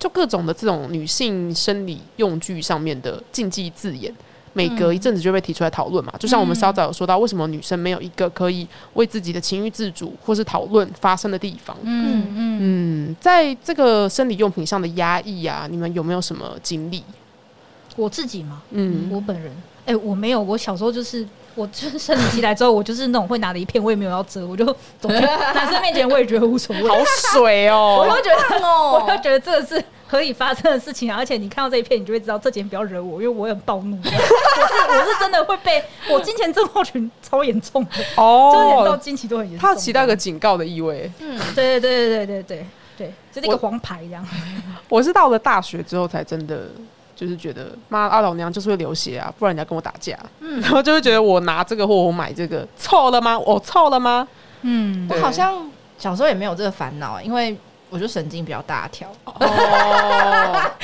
[0.00, 4.12] 就各种的这种女性生理用具上面的禁忌字眼，
[4.52, 6.12] 每隔一阵子就被提出来讨论嘛。
[6.18, 11.76] 就像我们稍早有说到，为什么女生没有一个可以为自己的情欲自主或是讨论发生的地方？
[11.84, 17.04] 嗯嗯，嗯，在这个生理用品上的压抑啊，你们有没有什么经历？
[17.94, 19.52] 我自己嘛，嗯，我本人，
[19.86, 21.26] 哎，我没有，我小时候就是。
[21.54, 24.64] 我就是生理期来之后，我就是那种会拿着一片，我也没有要遮，我就
[24.98, 26.88] 走去男生面前，我也觉得无所谓。
[26.88, 26.96] 好
[27.30, 33.98] 水哦 我哦、会觉得，哦 我哦会觉得这个是可以发生的事情啊，而且你看到这一片，你就会知道这几天不要惹我，因为我很暴怒。
[34.02, 39.68] 我是我是真的会被我金钱症候群超严重的，就是连到哦，经期都很严重。
[39.68, 41.12] 他起到一个警告的意味。
[41.18, 42.66] 嗯对对对对对对
[42.96, 44.26] 对，就是一个黄牌这样。
[44.88, 46.62] 我是到了大学之后才真的
[47.22, 53.38] 就是觉得，妈阿老娘就是会流血啊，不然人家跟我打架，嗯然后就会觉得我拿这个或我买这个错了吗？
[53.38, 54.26] 我错了吗？
[54.62, 57.56] 嗯我好像小时候也没有这个烦恼，因为
[57.90, 59.08] 我就神经比较大条。
[59.24, 60.70] 哦，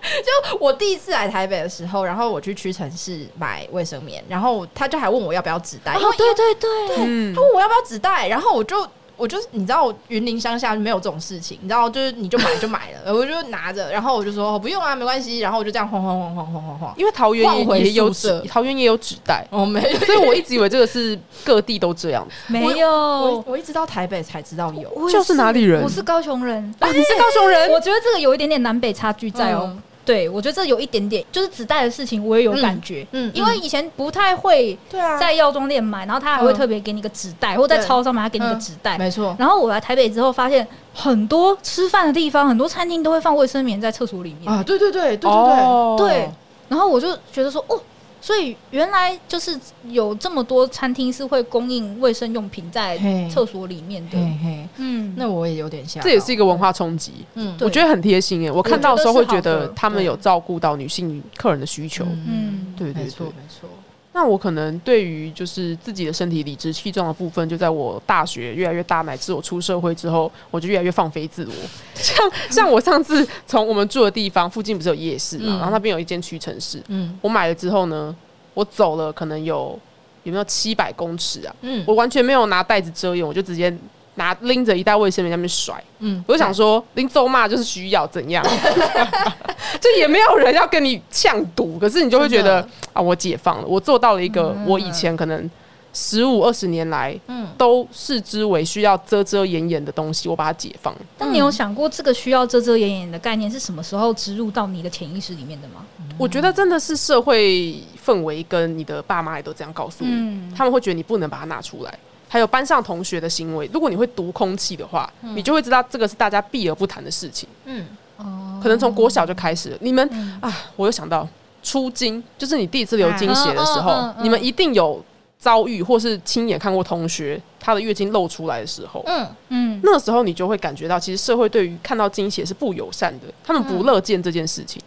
[0.00, 6.70] 就我第一次来台北的时候，然后我去屈臣氏买卫生棉，然后他就还问我要不要纸袋，哦，对对对，
[7.04, 16.94] 嗯他，问我要不要纸袋，然后我就我就是你知道云林乡下没有这种事情，你知道就是你就买就买了， 我就拿着，然后我就说、哦不用啊，没关系，然后我就这样晃晃晃晃晃晃晃。
[16.96, 22.26] 因为桃园晃回也也有纸，桃园也有纸袋，哦，没有，所以我一直以为这个是各地都这样。
[22.48, 25.10] 没我有，我一直到台北才知道有。
[25.10, 26.74] 就是哪里人我是高雄人。
[26.78, 27.70] 啊，你是高雄人？
[27.72, 29.76] 我觉得这个有一点点南北差距在哦。
[30.02, 33.06] 嗯对，我觉得这有一点点，就是纸袋的事情，我也有感觉。
[33.12, 34.76] 嗯因为以前不太会
[35.20, 38.98] 在药妆店买，然后他还会嗯特别给你一个纸袋，或者在超商买他给你个纸袋。
[38.98, 44.52] 没错，然后我来台北之后，发现很多吃饭的地方，很多餐厅都会放卫生棉在厕所里面。
[44.52, 46.28] 啊，对对对对对对，哦对，
[46.68, 47.78] 然后我就觉得说，哦，
[48.22, 49.58] 所以原来就是
[49.88, 53.28] 有这么多餐厅是会供应卫生用品在嘿。
[53.28, 54.16] 厕所里面的。
[54.16, 57.12] 嘿嘿，嗯，那我也有点像，这也是一个文化冲击。
[57.34, 62.04] 嗯我觉得很贴心诶，我看到的时候会觉得他们有照顾到女性客人的需求。
[62.06, 62.72] 嗯。
[62.78, 63.32] 对对没错对。
[63.32, 63.68] 没错，
[64.14, 71.52] 那我可能对于就是自己的身体理直气壮的部分，就在我大学越来越大，乃至我出社会之后，我就越来越放飞自我。
[71.94, 78.14] 像像我上次从我们住的地方附近不是有夜市嘛，嗯然后那边有一间屈臣氏，嗯我买了之后呢，
[78.54, 79.78] 我走了可能有
[80.24, 81.56] 有没有七百公尺啊？
[81.62, 83.74] 嗯我完全没有拿袋子遮掩，我就直接
[84.16, 85.82] 拿拎着一袋卫生棉在那边甩。
[86.00, 88.44] 嗯我就想说，拎咒骂就是需要怎样，
[89.80, 95.48] 就也没有人要跟你呛赌，可是你就会觉得啊，我解放了，我做到了一个我以前可能
[95.94, 100.94] 十五二十年来嗯，都视之为需要遮遮掩掩的东西，我把它解放。
[101.16, 105.84] 但你有想过这个需要遮遮掩掩的概念是什么时候植入到你的潜意识里面的吗？
[106.18, 111.98] 我觉得真的是社会氛围跟你的爸妈也都这样告诉你，嗯他们会觉得你不能把它拿出来。
[112.32, 117.46] 还有班上同学的行为，如果你会读空气的话，你就会知道这个是大家避而不谈的事情。
[117.66, 119.76] 嗯哦可能从国小就开始了。
[119.82, 121.28] 你们嗯啊，我又想到
[121.62, 125.04] 出经，就是你第一次流经血的时候，嗯嗯嗯嗯你们一定有
[125.38, 129.02] 遭遇或是亲眼看过同学他的月经露出来的时候。
[129.04, 134.80] 嗯嗯那时候你就会感觉到，其实社会对于看到经血是不友善的，他们不乐见这件事情。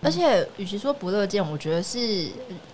[0.00, 2.28] 而且，与其说不乐见，我觉得是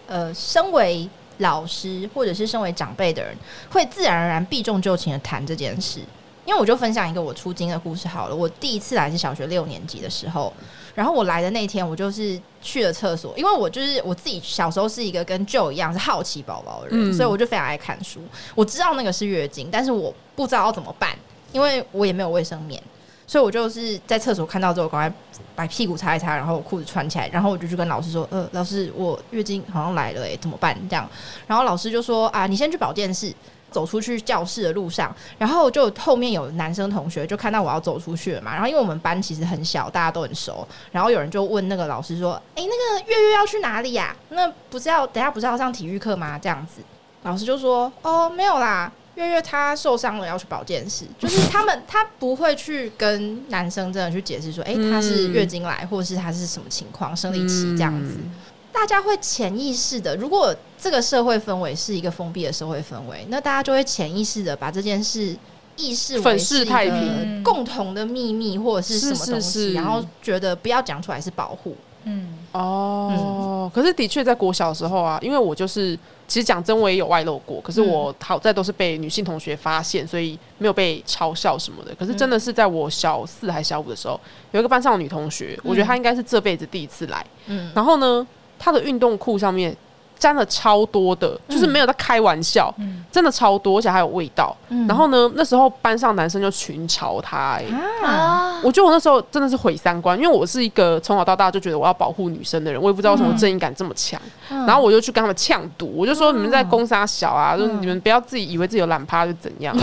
[0.06, 1.08] 呃，身为
[1.39, 3.37] 老师或者是身为长辈的人，
[3.70, 6.01] 会自然而然避重就轻的谈这件事。
[6.47, 8.37] 因为我就分享一个我出京的故事好了。
[8.37, 10.53] 我第一次来是小学六年级的时候，
[10.95, 18.20] 然后我来的那天，我就是去了厕所，因为我就是我自己小时候是一个跟 Joe 一样是好奇宝宝的人，嗯所以我就非常爱看书。
[18.55, 21.16] 我知道那个是月经，但是我不知道要怎么办，
[21.51, 22.78] 因为我也没有卫生棉，
[23.26, 25.16] 所以我就是在厕所看到之后，赶快
[25.54, 31.08] 把屁股擦一擦，然后裤子穿起来，然后我就去跟老师说：“呃，老师，我月经好像来了、欸，怎么办？”这样，
[31.46, 33.32] 然后老师就说：“啊，你先去保健室。”
[33.74, 46.82] 走出去教室的路上，然后就后面有男生同学就看到我要走出去了嘛，然后因为我们班其实很小，大家都很熟，然后有人就问那个老师说：“诶，那个月月要去哪里呀、那不是要等下不是要上体育课吗？”这样子，
[47.24, 51.04] 老师就说：“哦，没有啦，月月她受伤了，要去保健室。
[51.18, 58.14] 就是他们 他不会去跟男生真的去解释说，诶，她是月经来，或者是她是什么情况，生理期这样子。
[58.16, 58.30] 嗯
[58.74, 65.34] 大家会潜意识的，如果这个社会氛围是一个封闭的社会氛围，那大家就会潜意识的把这件事
[65.76, 71.76] 意识为粉饰太平共同的秘密或者是什么东西，是是是然后觉得不要讲出来是保护。
[72.05, 75.98] 嗯，哦，可是的确在国小的时候啊，因为我就是
[76.28, 81.94] 其实讲真我也有外露过，可是我好在都是被女性同学发现，所以没有被嘲笑什么的。
[81.94, 84.18] 可是真的是在我小四还小五的时候，
[84.52, 88.26] 有一个班上的女同学，我觉得她应该是这辈子第一次来，嗯，然后呢，
[88.59, 89.76] 她的运动裤上面
[90.18, 93.05] 沾了超多的，就是没有在开玩笑，嗯。
[93.12, 94.57] 真的超多，而且还有味道。
[94.74, 94.86] 嗯。
[94.86, 97.66] 然后呢，那时候班上男生就群嘲他、欸，
[98.02, 104.20] 啊，啊，我觉得我那时候真的是毁三观，因为我是一个从小到大就觉得我要保护女生的人，我也不知道为什么正义感这么强。
[104.50, 104.66] 嗯。
[104.66, 109.76] 然后我就去跟他们呛赌，我就说你们在攻杀小啊，就是你们不要自己以为自己有懒趴就怎样。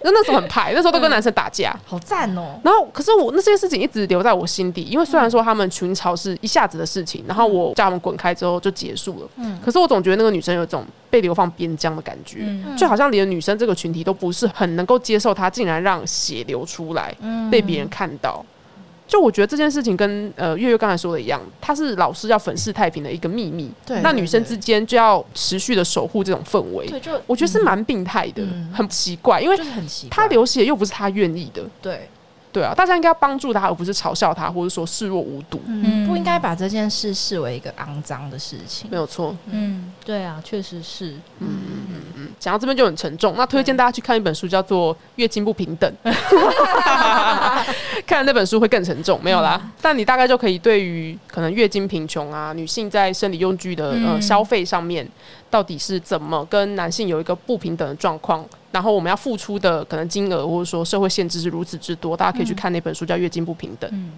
[0.00, 1.76] 那那时候很派，那时候都跟男生打架。
[1.84, 2.58] 好赞哦！
[2.62, 9.58] 然后，可是我那些事情一直留在我心底，因为虽然说他们群嘲是一下子的事情，然后我叫他们滚开之后就结束了，嗯。
[9.64, 12.76] 可是我总觉得那个女生有一种被流放边疆的感觉，嗯。
[12.76, 17.14] 就好像连女生这个群体都不是很能够接受他竟然让血流出来，
[17.50, 18.44] 被别人看到。
[19.06, 23.70] 就我觉得这件事情跟呃月月刚才说的一样，他是老师要粉饰太平的一个秘密。
[23.86, 30.14] 对那女生之间就要持续的守护这种氛围，对，就我觉得是蛮病态的，嗯很奇怪，因为就是很奇怪。
[30.14, 31.62] 她流血又不是他愿意的。
[31.80, 32.06] 对，
[32.52, 35.60] 对啊，大家应该要帮助他，而不是嘲笑他，或者说视若无睹。
[35.66, 36.08] 嗯，嗯。
[36.08, 38.90] 不应该把这件事视为一个肮脏的事情。
[38.90, 38.96] 没。
[38.96, 39.36] 有错。
[39.50, 45.92] 嗯，对啊，确实是，嗯嗯嗯讲到这边就很沉重，那推荐大家去看一本书，叫做《月经不平等》，
[48.06, 49.60] 看那本书会更沉重，没有啦。
[49.80, 54.22] 但你大概就可以对于可能月经贫穷啊，女性在生理用具的、呃嗯。
[54.22, 55.08] 消费上面，
[55.50, 63.90] 到底是怎么跟男性有一个不平等的状况，然后我们要付出的可能金额或者说社会限制是如此之多，大家可以去看那本书叫《月经不平等》。
[63.94, 64.12] 嗯，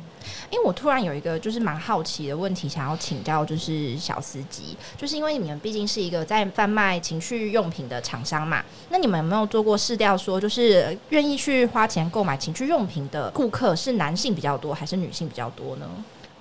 [0.50, 15.86] 因为我突然有一个就是蛮好奇的问题，想要请教就是小司机，就是因为你们毕竟是一个在贩卖情趣用品的厂商嘛，那你们有没有做过试调，说就是愿意去花钱购买情趣用品的顾客是男性比较多还是女性比较多呢？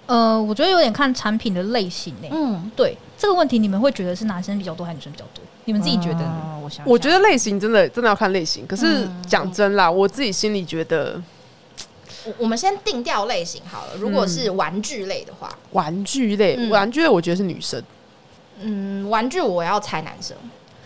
[0.10, 5.44] 呃，我觉得有点看产品的类型诶、嗯，对这个问题，你们会觉得是男生比较多还是女生比较多？
[5.66, 6.42] 你们自己觉得呢？
[6.46, 6.86] 嗯我想想。
[6.88, 9.22] 我觉得类型真的真的要看类型，可是嗯。
[9.28, 11.22] 讲真啦，我自己心里觉得
[12.26, 16.72] 我我们先定调类型好了，如果是玩具类的话，玩具类，嗯。
[16.72, 17.80] 玩具类我觉得是女生。
[18.62, 20.36] 嗯，玩具我要猜男生，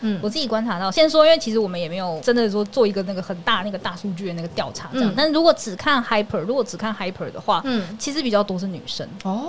[0.03, 0.19] 嗯。
[0.21, 5.13] 我自己观察到，先说，因为其实我们也没有真的说做一个那个很大那个大数据的那个调查这样，嗯。
[5.17, 9.07] 但如果只看 hyper，如果只看 hyper 的话，嗯，其实比较多是女生。
[9.23, 9.47] 哦，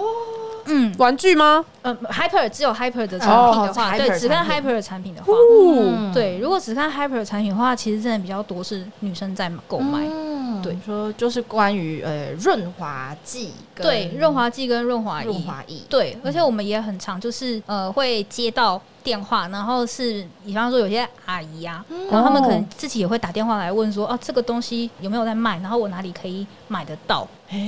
[0.66, 1.64] 嗯，玩具吗？
[1.82, 10.00] 嗯，hyper 只有 hyper 的产品的话，哦对，只看 hyper 的产品的话，哦，对，如果只看 hyper 的产品的话，其实真的比较多是女生在购买。
[10.06, 10.62] 嗯。
[10.62, 10.74] 对。
[10.84, 15.26] 说就是关于呃润滑剂跟对，润滑剂跟润滑液。
[15.26, 22.08] 润滑液，对，而且我们也很常就是呃会接到电话，然后是比方说有些阿姨啊，嗯。
[22.10, 27.28] 然后他们可能自己也会打电话来问说，哦、这个东西有没有在卖，然后我哪里可以买得到？
[27.50, 27.58] 哎、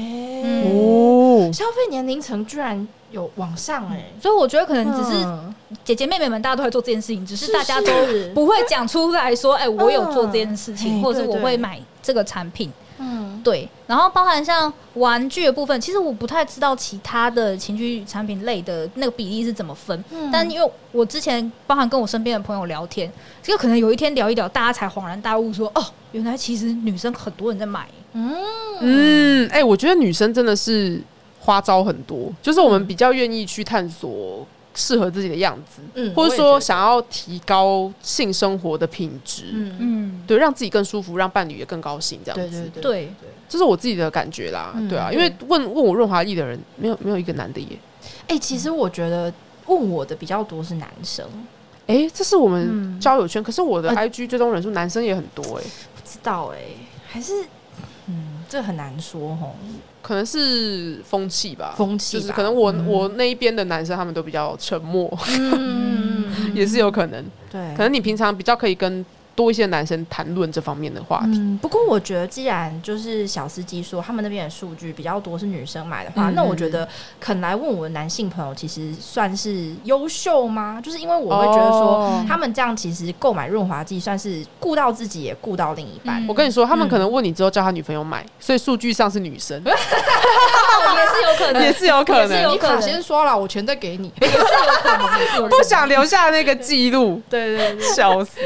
[0.43, 0.65] 嗯。
[0.73, 5.55] 哦，消费年龄层居然有往上哎、所以我觉得可能只是嗯。
[5.85, 7.91] 姐姐妹妹们大家都在做这件事情，只是大家都
[8.35, 12.73] 不会讲出来说，哎、我有做这件事情，嗯或者是我会买这个产品。
[12.99, 20.05] 嗯对，然后包含像玩具的部分，其实我不太知道其他的情趣产品类的那个比例是怎么分。
[20.11, 23.09] 嗯但因为我之前包含跟我身边的朋友聊天，
[23.41, 27.87] 这个可能有一天聊一聊，大家才恍然大悟说，哦，原来其实女生很多人在买。
[28.15, 28.35] 嗯
[28.81, 31.01] 嗯，哎、我觉得女生真的是
[31.39, 34.45] 花招很多，就是我们比较愿意去探索
[34.77, 42.61] 适合自己的样子，嗯或者说想要提高性生活的品质，嗯嗯，对，让自己更舒服，让伴侣也更高兴，这样子。
[42.61, 42.83] 对对对。
[42.83, 43.15] 对，
[43.49, 44.87] 这是我自己的感觉啦，嗯。
[44.89, 47.69] 对啊，因为问问我润滑液的人，没有没有一个男的耶。
[48.29, 49.33] 哎、其实我觉得
[49.67, 51.27] 问我的比较多是男生，
[51.87, 53.01] 哎、这是我们嗯。
[53.01, 55.63] 交友圈，可是我的呃 IG 追踪人数男生也很多哎、
[55.95, 56.59] 不知道哎、
[57.09, 57.33] 还是
[58.09, 59.57] 嗯，这很难说吼，
[60.07, 62.87] 可能是风气吧，风气就是可能我、嗯。
[62.87, 66.25] 我那一边的男生他们都比较沉默，嗯。
[66.55, 67.25] 也是有可能。
[67.51, 69.05] 对，可能你平常比较可以跟
[69.37, 71.35] 多一些男生谈论这方面的话题。
[71.35, 76.89] 嗯，不过我觉得，既然就是小司机说他们那边的数据比较多是女生买的话，嗯那我觉得
[77.21, 80.81] 肯来问我的男性朋友，其实算是优秀吗？
[80.83, 86.21] 就是因为我会觉得说，哦他们这样其实购买润滑剂算是顾到自己，也顾到另一半。
[86.23, 94.11] 嗯我跟你说，他们可能问你之后叫他女朋友买，所以数据上是女生， 也是有可能，也是有可能你卡可先刷了，我全再给你。
[95.49, 98.41] 不想留下那个记录，对对对， 笑死。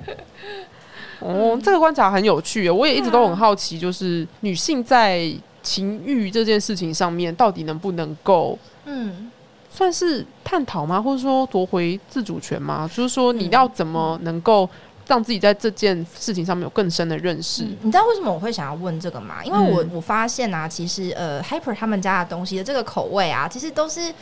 [1.20, 5.30] 哦，这个观察很有趣，我也一直都很好奇，就是女性在
[5.62, 9.30] 情欲这件事情上面，到底能不能够嗯
[9.70, 11.00] 算是探讨吗？
[11.00, 12.88] 或者说夺回自主权吗？
[12.94, 14.68] 就是说，你要怎么能够
[15.06, 17.64] 让自己在这件事情上面有更深的认识。
[17.82, 19.42] 你知道为什么我会想要问这个吗？
[19.44, 24.12] 因为我、嗯我发现啊，其实呃，Hyper 他们家的东西的这个口味啊，其实都是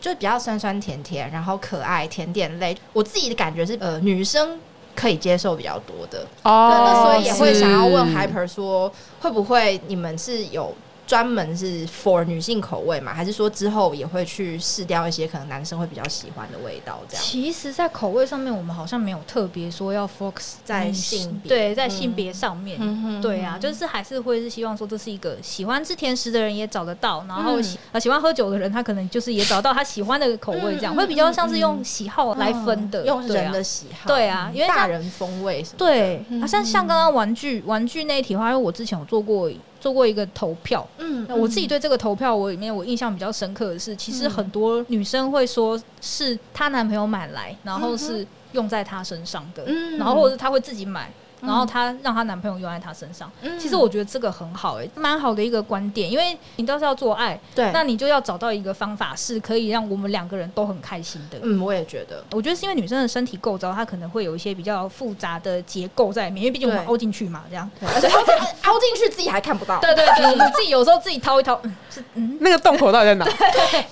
[0.00, 2.76] 就比较酸酸甜甜，然后可爱甜点类。
[2.92, 4.58] 我自己的感觉是，呃，女生
[4.94, 6.26] 可以接受比较多的。
[6.42, 10.74] 哦对，那所以也会想要问 Hyper 说，会不会你们是有
[11.10, 13.12] 专门是 for 女性口味嘛？
[13.12, 17.00] 还是说之后也会去试掉一些可能男生会比较喜欢的味道？
[17.08, 22.78] 这样其实，在口味上面，我们好像没有特别说要 focus 在性别对，在嗯性别上面。
[22.80, 35.86] 嗯对啊，就是还是会是希望说这是一个喜欢吃甜食的人也找得到，然后嗯喜、呃喜欢喝酒的人他可能就是也找到他喜欢的口味，这样、嗯会比较像是用喜好来分的，用人的喜好，对啊因为大人风味什么的。
[35.86, 39.50] 对，嗯好像像刚刚玩具玩具那一题的话，因为我之前有做过
[39.80, 44.30] 做过一个投票，嗯那我自己对这个投票我里面我印象比较深刻的是，其实嗯。
[44.30, 49.96] 很多女生会说是她男朋友买来，然后嗯是用在她身上的，嗯。
[49.98, 51.10] 然后或者是她会自己买。
[51.40, 61.38] 然后她让她男朋友用在她身上，嗯其实我觉得这个很好哎、蛮好的一个观点，因为你都是要做爱，对，那你就要找到一个方法是可以让我们两个人都很开心的。
[61.42, 67.68] 嗯，我也觉得，我觉得是因为女生的身体构造，她可能会有一些比较复杂的结构在里面，因为毕竟我们凹进去嘛，这样。
[67.82, 69.78] 而且凹 进凹进去自己还看不到。
[69.80, 73.26] 对对对，我们自己有时候自己掏一掏，嗯，是嗯，那个洞口到底在哪？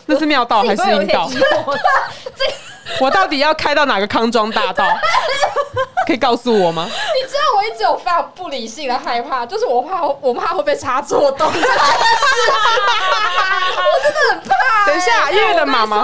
[0.07, 1.31] 那是尿道还是阴道？
[3.01, 4.85] 我到底要开到哪个康庄大道？
[6.07, 6.87] 可以告诉我吗？
[6.89, 11.53] 你知道我一直有非常不理性的害怕，就是我怕我怕会被插错洞。
[14.87, 15.99] 等一下，月月的妈妈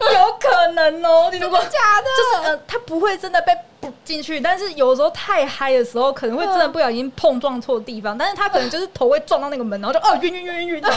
[0.00, 1.28] 有可能哦。
[1.32, 3.60] 你如果假的，就是呃，他不会真的被补
[4.04, 10.92] 进去，但是有时候太嗨的时候，可能会真的不小心碰撞错地方，但是他可能就是头会撞到那个门，然后就哦晕晕晕晕晕，等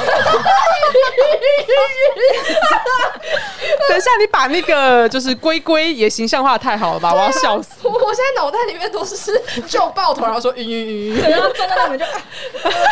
[3.97, 7.13] 一下，你把那个就是龟龟也形象化得太好了吧？
[7.13, 7.71] 我要笑死。
[7.83, 12.09] 我我现在脑袋里面都是就爆头，然后说晕晕晕晕，然后撞到那个门就啊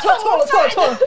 [0.02, 0.98] 错错了错了错了，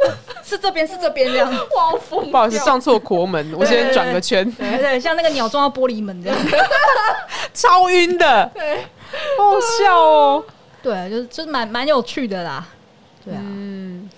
[0.45, 6.39] 是这边是这边这样，我要疯不好意思，撞错国门，我先转个圈，对对，像那个鸟撞到玻璃门这样。
[7.55, 8.78] 超晕的，对，
[9.39, 10.45] 好好笑哦。
[10.83, 12.67] 对，就是就是蛮蛮有趣的啦。
[13.25, 14.09] 对啊，嗯，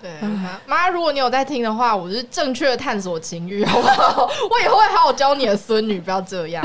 [0.00, 0.10] 对，
[0.66, 4.30] 妈，如果你有在听的话，我是正确的探索情欲，好不好？
[4.50, 6.64] 我以后会好好教你的孙女，不要这样。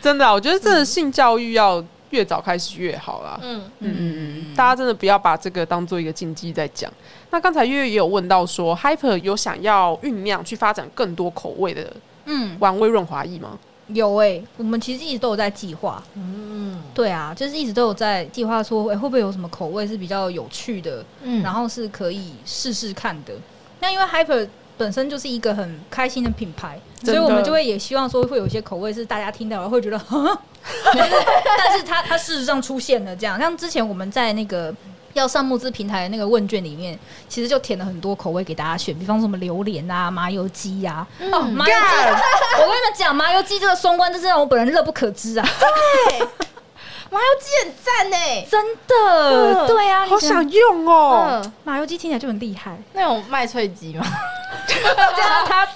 [0.00, 3.38] 真的啊、我觉得这个性教育要越早开始越好啦。
[3.42, 6.92] 嗯嗯嗯嗯，大家真的不要把这个当做一个禁忌在讲。
[7.30, 11.90] 那刚才月月也有问到说，Hyper 有想要酝酿去发展更多口味的
[12.26, 13.58] 嗯，玩味润滑液吗？
[13.88, 16.02] 有诶、我们其实一直都有在计划。
[16.14, 23.34] 嗯对啊，就是一直都有在计划说，诶会不会有什么口味是比较有趣的，嗯然后是可以试试看的。
[23.80, 29.98] 那因为 Hyper 本身就是一个很开心的品牌，所以我们就会也希望说会有一些口味是大家听到后会觉得，
[30.94, 34.74] 但是它它事实上出现了这样，像之前我们在那个。
[35.14, 36.98] 要上募资平台的那个问卷里面，
[37.28, 41.30] 其实就填了很多口味给大家选，比方说什么榴莲啊、麻油鸡呀、啊。
[41.32, 41.96] 哦，麻油鸡，
[42.60, 45.48] 我跟你们讲，麻油鸡这个双关，真是让我本人乐不可支啊！
[46.08, 46.18] 对
[47.10, 48.16] 麻油鸡很赞呢，
[48.50, 51.40] 真的，嗯对啊，好想用哦。
[51.44, 54.04] 嗯，麻油鸡听起来就很厉害，那种麦脆鸡嘛，
[54.66, 54.74] 这
[55.22, 55.68] 样它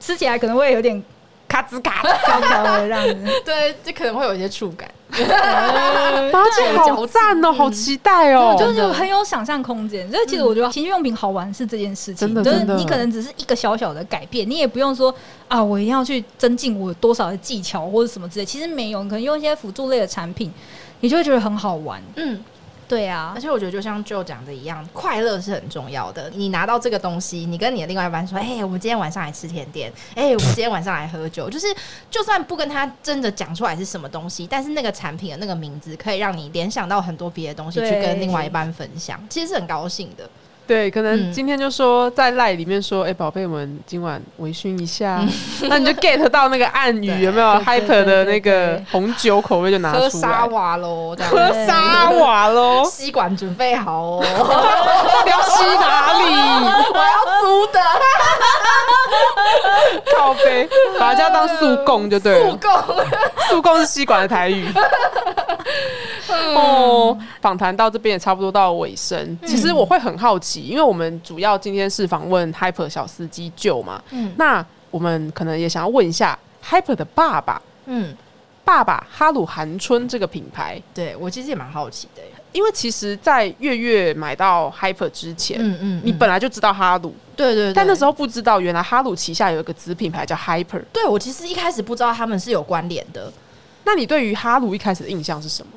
[0.00, 1.02] 吃起来可能会有点
[1.46, 3.42] 咔吱咔，飘飘的这样子。
[3.44, 4.90] 对，就可能会有一些触感。
[6.32, 8.56] 麻吉好赞哦，好期待哦。
[8.58, 15.14] 就是有很有想象空间，所以其实我觉得情趣用品好玩是这件事情，就是你可能只是一个小小的改变，你也不用说
[15.48, 20.52] 啊，我一定要去增进我多少的技巧或者什么之类，其实没有，你可能用一些辅助类的产品，
[21.00, 22.02] 你就会觉得很好玩。
[22.16, 22.42] 嗯，
[22.92, 26.28] 对啊而，且我觉得就像 Joe 讲的一样，快乐是很重要的。
[26.34, 31.66] 你拿到这个东西，你跟你的另外一半说：“哎、我们今天晚上来吃甜点，哎、我们今天晚上来喝酒。”就是
[32.10, 40.28] 就算不跟他真的讲出来是什么东西，但是那个产品的那个名字可以让你联想到很多别的东西，去跟另外一半分享，其实是很高兴的。
[40.66, 41.32] 对，可能嗯。
[41.32, 45.22] 今天就说在赖里面说，哎、宝贝，我们今晚微醺一下，
[45.68, 48.84] 那你就 get 到那个暗语 有没有？hyper 的那个对。
[48.90, 56.24] 红酒口味就拿出来，喝沙瓦喽，喝沙瓦喽，吸管准备好哦，到 底要吸哪里？
[56.92, 57.80] 我要租的。
[60.16, 62.70] 靠背，把它当速供就对了，速供。
[63.48, 64.66] 速供是吸管的台语。
[66.34, 69.38] 哦，访谈到这边也差不多到尾声。
[69.46, 78.14] 其实我会很好奇，因为我们主要今天是访问 Hyper 小司机舅嘛，嗯那我们可能也想要问一下 Hyper 的爸爸，嗯，
[78.64, 82.28] 爸爸哈鲁韩春这个品牌，对我其实也蛮好奇的耶。
[82.52, 90.82] 因为其实，在月月买到 Hyper 之前，嗯嗯你本来就知道哈鲁，对对对，但那时候不知道原来哈鲁旗下有一个子品牌叫 Hyper。
[90.92, 93.32] 对我其实一开始不知道他们是有关联的。
[93.84, 95.72] 那你对于哈鲁一开始的印象是什么？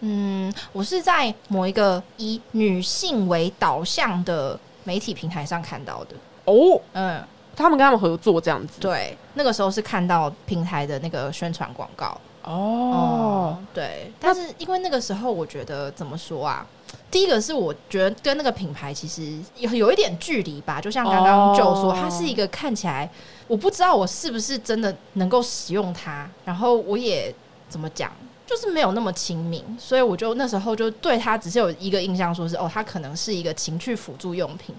[0.00, 6.16] 嗯，我是在某一个以女性为导向的媒体平台上看到的。
[6.44, 7.22] 哦，嗯，
[7.56, 8.80] 他们跟他们合作这样子。
[8.80, 12.18] 对，那个时候是看到平台的那个宣传广告。
[12.42, 16.66] 哦，对，但是因为那个时候我觉得怎么说啊？
[17.10, 23.08] 第一个是我觉得跟那个品牌其实有有一点距离吧，就像刚刚就说，哦它是一个看起来
[23.46, 27.34] 我不知道我是不是真的能够使用它，然后我也
[27.68, 28.12] 怎么讲，
[28.46, 34.74] 就是没有那么亲民，所以我就那时候就对他只是有一个印象，说是哦，他可能是一个情趣辅助用品，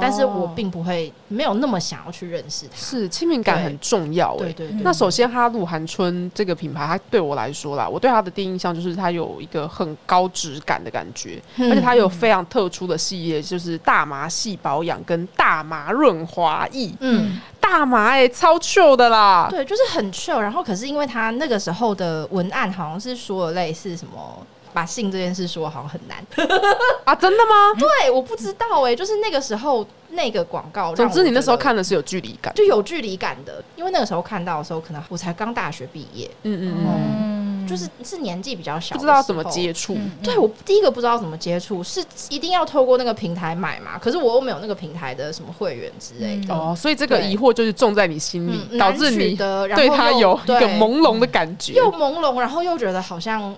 [0.00, 2.76] 但是我并不会没有那么想要去认识它。
[2.76, 4.38] 是亲民感很重要哎。
[4.38, 16.90] 对对对，那首先，哈鹿晗春这个品牌，它对我来说啦，我对它的第一印象就是它有一个很高质感的感觉，嗯而且它有非常特殊的系列，就是大麻细保养跟大麻润滑液。
[17.00, 17.38] 嗯。
[17.72, 19.46] 大麻哎、超 chill 的啦。
[19.48, 20.38] 对，就是很 chill。
[20.38, 24.46] 然后可是因为他那个时候的文案好像是说了类似什么。
[24.74, 26.16] 把性这件事说好像很难，
[27.04, 27.74] 啊，真的吗？
[27.78, 32.50] 对，我不知道哎、就是那个时候那个广告，总之，你那时候看看的是有距离感。
[32.54, 37.41] 就有距离感的，因为那个时候看到的时候，可能我才刚大学毕业，嗯嗯嗯，嗯，
[37.72, 39.72] 就是是年纪比较小，不知道怎么接。
[39.72, 39.96] 触。
[40.22, 43.98] 对我第一个不知道怎么接触，是一定要透过那个平台买嘛？
[43.98, 51.72] 可是我又没有那个平台的什么会员之类的，哦，所以这个疑惑就是种在你心里，嗯，导致你得，然后对它又有一个朦胧的感觉。
[51.72, 53.54] 又朦胧，然后又觉得好像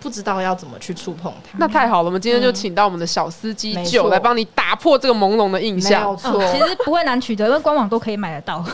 [0.00, 1.58] 不知道要怎么去触碰它。
[1.58, 6.16] 那太好了，我们今天就请到我们的小司机九来帮你打破这个朦胧的印没象有。
[6.16, 8.64] 错，哦其实不会难取得，因为官网都可以买得到，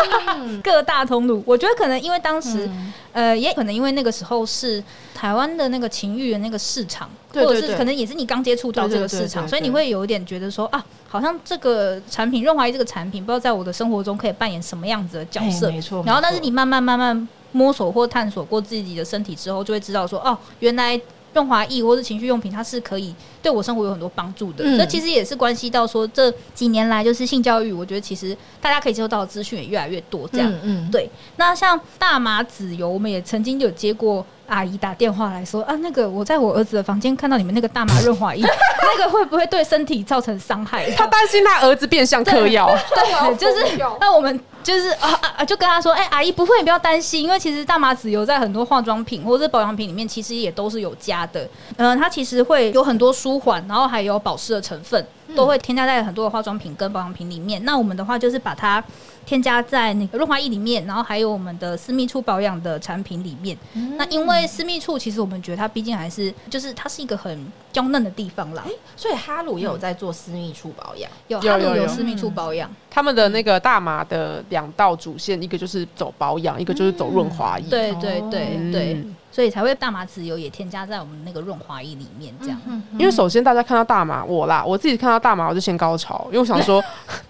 [0.62, 1.42] 各大通路。
[1.46, 4.82] 我觉得可能因为当时，嗯呃，也可能因为那个时候是
[5.14, 15.72] 台湾的那个情欲的那个市场，或者是可能也是你刚接触到这个市场，所以你会有一点觉得说啊，好像这个产品润滑液这个产品，不知道在我的生活中可以扮演什么样子的角色哎。
[15.72, 16.02] 没错。
[16.04, 21.00] 然后，但是你慢慢慢慢摸索或探索过自己的身体之后，就会知道说，哦，原来
[21.32, 24.64] 润滑液或是情趣用品，它是可以对我生活有很多帮助的。
[24.64, 30.28] 嗯、其实也是关系到说这几年来就是性教育，我觉得其实大家可以接受到的资讯也越来越多。
[30.28, 31.08] 这样，嗯嗯，对。
[31.36, 38.42] 那像大麻籽油，我们也曾经有接过阿姨打电话来说啊，那个我在我儿子的房间看到你们那个大麻润滑液，
[38.82, 40.90] 那个会不会对身体造成伤害？
[40.92, 51.48] 他担心他儿子变相嗑药，对，就是 那我们就是啊啊啊，就跟他说，哎、阿姨不会，你不要担心，因为其实大麻籽油在很多化妆品或者是保养品里面，其实也都是有加的。
[51.76, 55.06] 嗯、它其实会有很多舒缓，然后还有保湿的成分，
[55.36, 57.64] 都会添加在很多的化妆品跟保养品里面。
[57.64, 58.82] 那我们的话就是把它
[59.26, 63.58] 添加在那个润滑液里面，然后还有我们的私密处保养的产品里面。
[63.98, 68.64] 那因为私密处，其实我们觉得它毕竟还是就是它是一个很娇嫩的地方啦。
[68.96, 71.10] 所以哈鲁也有在做私密处保养。
[71.26, 77.68] 有哈鲁有私密处保养，他们的那个大麻的两道主线，一个就是走保养，一个就是走润滑液。
[77.68, 79.04] 对对对嗯对。
[79.32, 82.58] 所以才会大麻籽油也添加在我们那个润滑液里面，这样。
[82.92, 86.82] 因为首先大家看到大麻，我啦，我自己看到大麻我就先高潮，因为我想说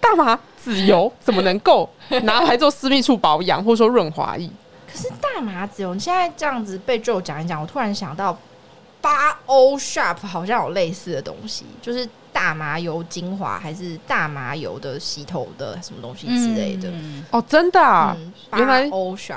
[0.09, 1.89] 大麻籽油怎么能够？
[2.23, 4.49] 拿来做私密处保养，或者说润滑液？
[4.91, 8.37] 可是大麻籽油，你现在这样子被 Joe 讲一讲，我突然想到
[9.01, 16.89] 八欧 Sharp 好像有类似的东西，就是大麻油精华还是大麻油的洗头的什么东西之类的。
[16.89, 17.25] 嗯。
[17.31, 19.35] 哦，真的啊，嗯，原来八欧 Sharp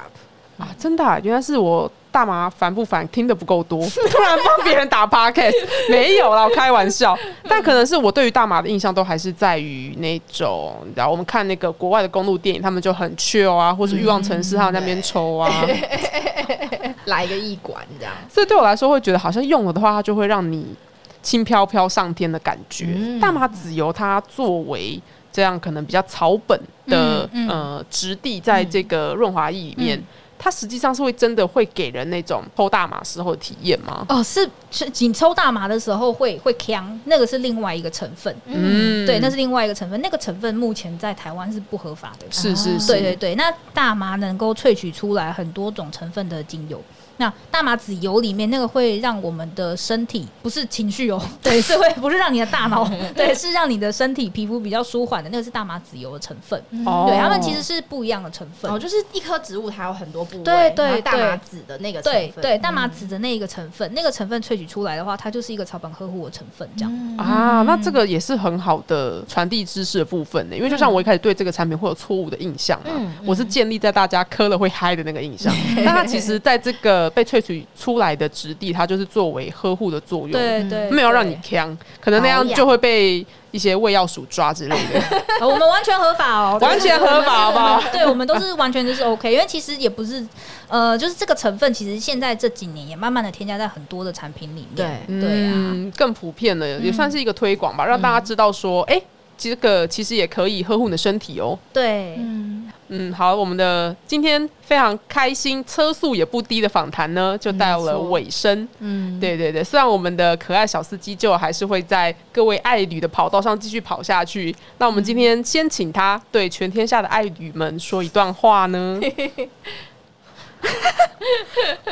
[0.58, 3.80] 啊，真的、啊，原来是我大麻烦不烦，听的不够多，
[4.11, 5.54] 突然帮别人打 podcast，
[5.88, 7.16] 没有啦，我开玩笑。
[7.48, 15.50] 但可能是我对于大麻的印象都还是在于那种，你知道，我们看那个国外的公路电影，他们就很 chill 啊，或是欲望城市，他们在那边抽啊。
[17.06, 18.12] 来一个一管这样。
[18.28, 20.74] 所以对我来说，会觉得好像用了的话，它就会让你
[21.22, 22.86] 轻飘飘上天的感觉。
[22.94, 25.00] 嗯大麻籽油它作为
[25.32, 30.02] 这样可能比较草本的、嗯嗯呃质地，在这个润滑液里面。
[30.41, 34.07] 嗯它实际上是会真的会给人那种抽大麻时候的体验吗？
[34.09, 38.34] 哦，是是，你抽大麻的时候会会呛，那个是另外一个成分。
[38.47, 42.24] 嗯，对，那是另外一个成分，那个成分目前在台湾是不合法的。
[42.30, 46.82] 是是是，对对对，那大麻能够萃取出来很多种成分的精油。
[47.20, 56.58] 那大麻籽油里面那个会让我们的身体不是情绪哦， 对，是会不是让你的大脑， 对，是让你的身体皮肤比较舒缓的，那个是大麻籽油的成分。
[56.86, 58.70] 哦对，它们其实是不一样的成分。
[58.70, 66.90] 哦，就是一颗植物它有很多部位，大麻籽的那个成分，对对，大麻籽的那一个成分，那个成分萃取出来的话，它就是一个草本呵护的成分，这样。
[66.90, 70.56] 嗯啊，那这个也是很好的传递知识的部分呢。
[70.56, 75.52] 因为就像我一开始对这个产品会有错误的印象嘛，嗯我是建立在大家磕了会嗨的那个印象，
[75.84, 85.00] 但它其实在这个被萃取出来的质地，它就是作为呵护的作用，对对，没有让你呛，可能那样就会被一些胃药鼠抓之类的。
[85.40, 90.24] 呃 我们完全合法哦， 完全合法好不好对，我们都是完全就是 OK，因为其实也不是，
[90.68, 94.98] 呃，就是这个成分，其实现在这几年也慢慢的添加在很多的产品里面。
[95.06, 95.20] 对。
[95.20, 99.00] 对啊，嗯，更普遍了，也算是一个推广吧，让大家知道说，哎、
[99.49, 101.59] 这个其实也可以呵护你的身体哦。
[101.72, 108.68] 对，嗯，嗯，好，我们的今天非常开心、车速也不低的访谈呢，就到了尾声。
[108.80, 119.00] 嗯，对对对，虽然我们的可爱小司机就还是会在各位爱侣的跑道上继续跑下去，那我们今天先请他对全天下的爱侣们说一段话呢。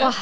[0.00, 0.14] 哇，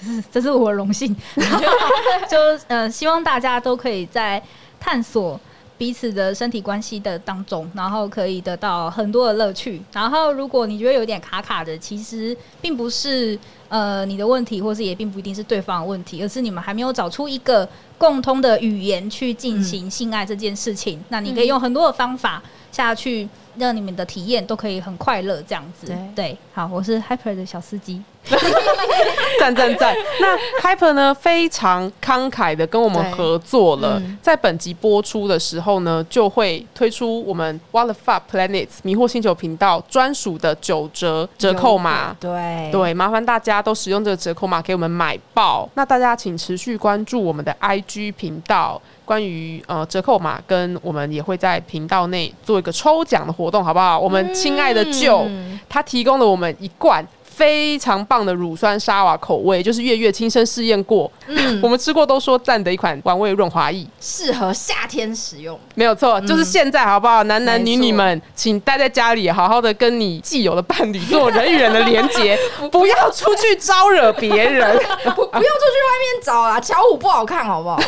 [0.00, 1.14] 这是这是我的荣幸。
[2.28, 2.36] 就
[2.66, 4.42] 呃，希望大家都可以在
[4.80, 5.40] 探索
[5.82, 9.82] 彼此的身体关系的当中，然后可以得到很多的乐趣。
[9.92, 13.36] 然后，如果你觉得有点卡卡的，其实并不是
[13.68, 17.68] 呃你的问题，或是也并不一定是对方的问题，而是你们还没有找出一个
[17.98, 21.02] 共通的语言去进行性爱这件事情。
[21.08, 22.40] 那你可以用很多的方法
[22.70, 23.28] 下去。
[23.58, 25.94] 让你们的体验都可以很快乐，这样子。
[26.16, 28.02] 对好，我是 Hyper 的小司机。
[29.40, 29.94] 赞赞赞！
[30.20, 42.16] 那 Hyper 呢，非常慷慨的跟我们合作了，嗯在本集播出的时候呢，就会推出我们 What the Fuck Planets 迷惑星球频道专属的九折折扣码。
[42.20, 45.68] 对对，麻烦大家都使用这个折扣码给我们买爆。
[45.74, 53.98] 那大家请持续关注我们的 IG 频道，关于呃折扣码，跟我们也会在频道内做一个抽奖的活动，好不好？
[53.98, 57.04] 我们亲爱的舅，嗯他提供了我们一罐。
[57.34, 65.58] 非常棒的乳酸沙瓦口味，就是月月亲身试验过，嗯 我们吃过都说赞的一款玩味润滑液，适合夏天使用。
[65.74, 67.22] 没有错，就是现在好不好？
[67.24, 72.38] 男男女女们，请待在家里，好好的跟你既有的伴侣做人与人的连接，
[72.70, 74.76] 不要出去招惹别人。
[75.14, 77.80] 不不用出去外面找啊，巧虎不好看，好不好？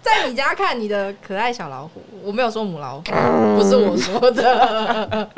[0.00, 3.02] 在你家看你的可爱小老虎，我没有说母老虎，
[3.56, 5.28] 不是我说的。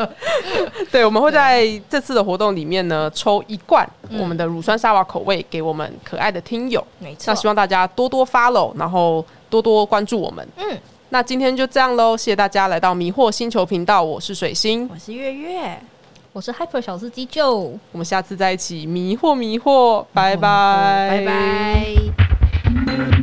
[0.90, 3.88] 对，我们会在这次的活动里面呢，抽一罐
[4.18, 6.84] 我们的乳酸沙瓦口味给我们可爱的听友。
[6.98, 10.46] 没错那希望大家多多 follow，然后多多关注我们。
[10.56, 10.78] 嗯，
[11.08, 15.78] 那今天就这样喽，谢谢大家来到迷惑星球频道，我是水星，我是月月，
[16.34, 17.78] 我是 Hyper 小司机就。
[17.92, 23.21] 我们下次再一起迷惑迷惑，拜拜，拜拜。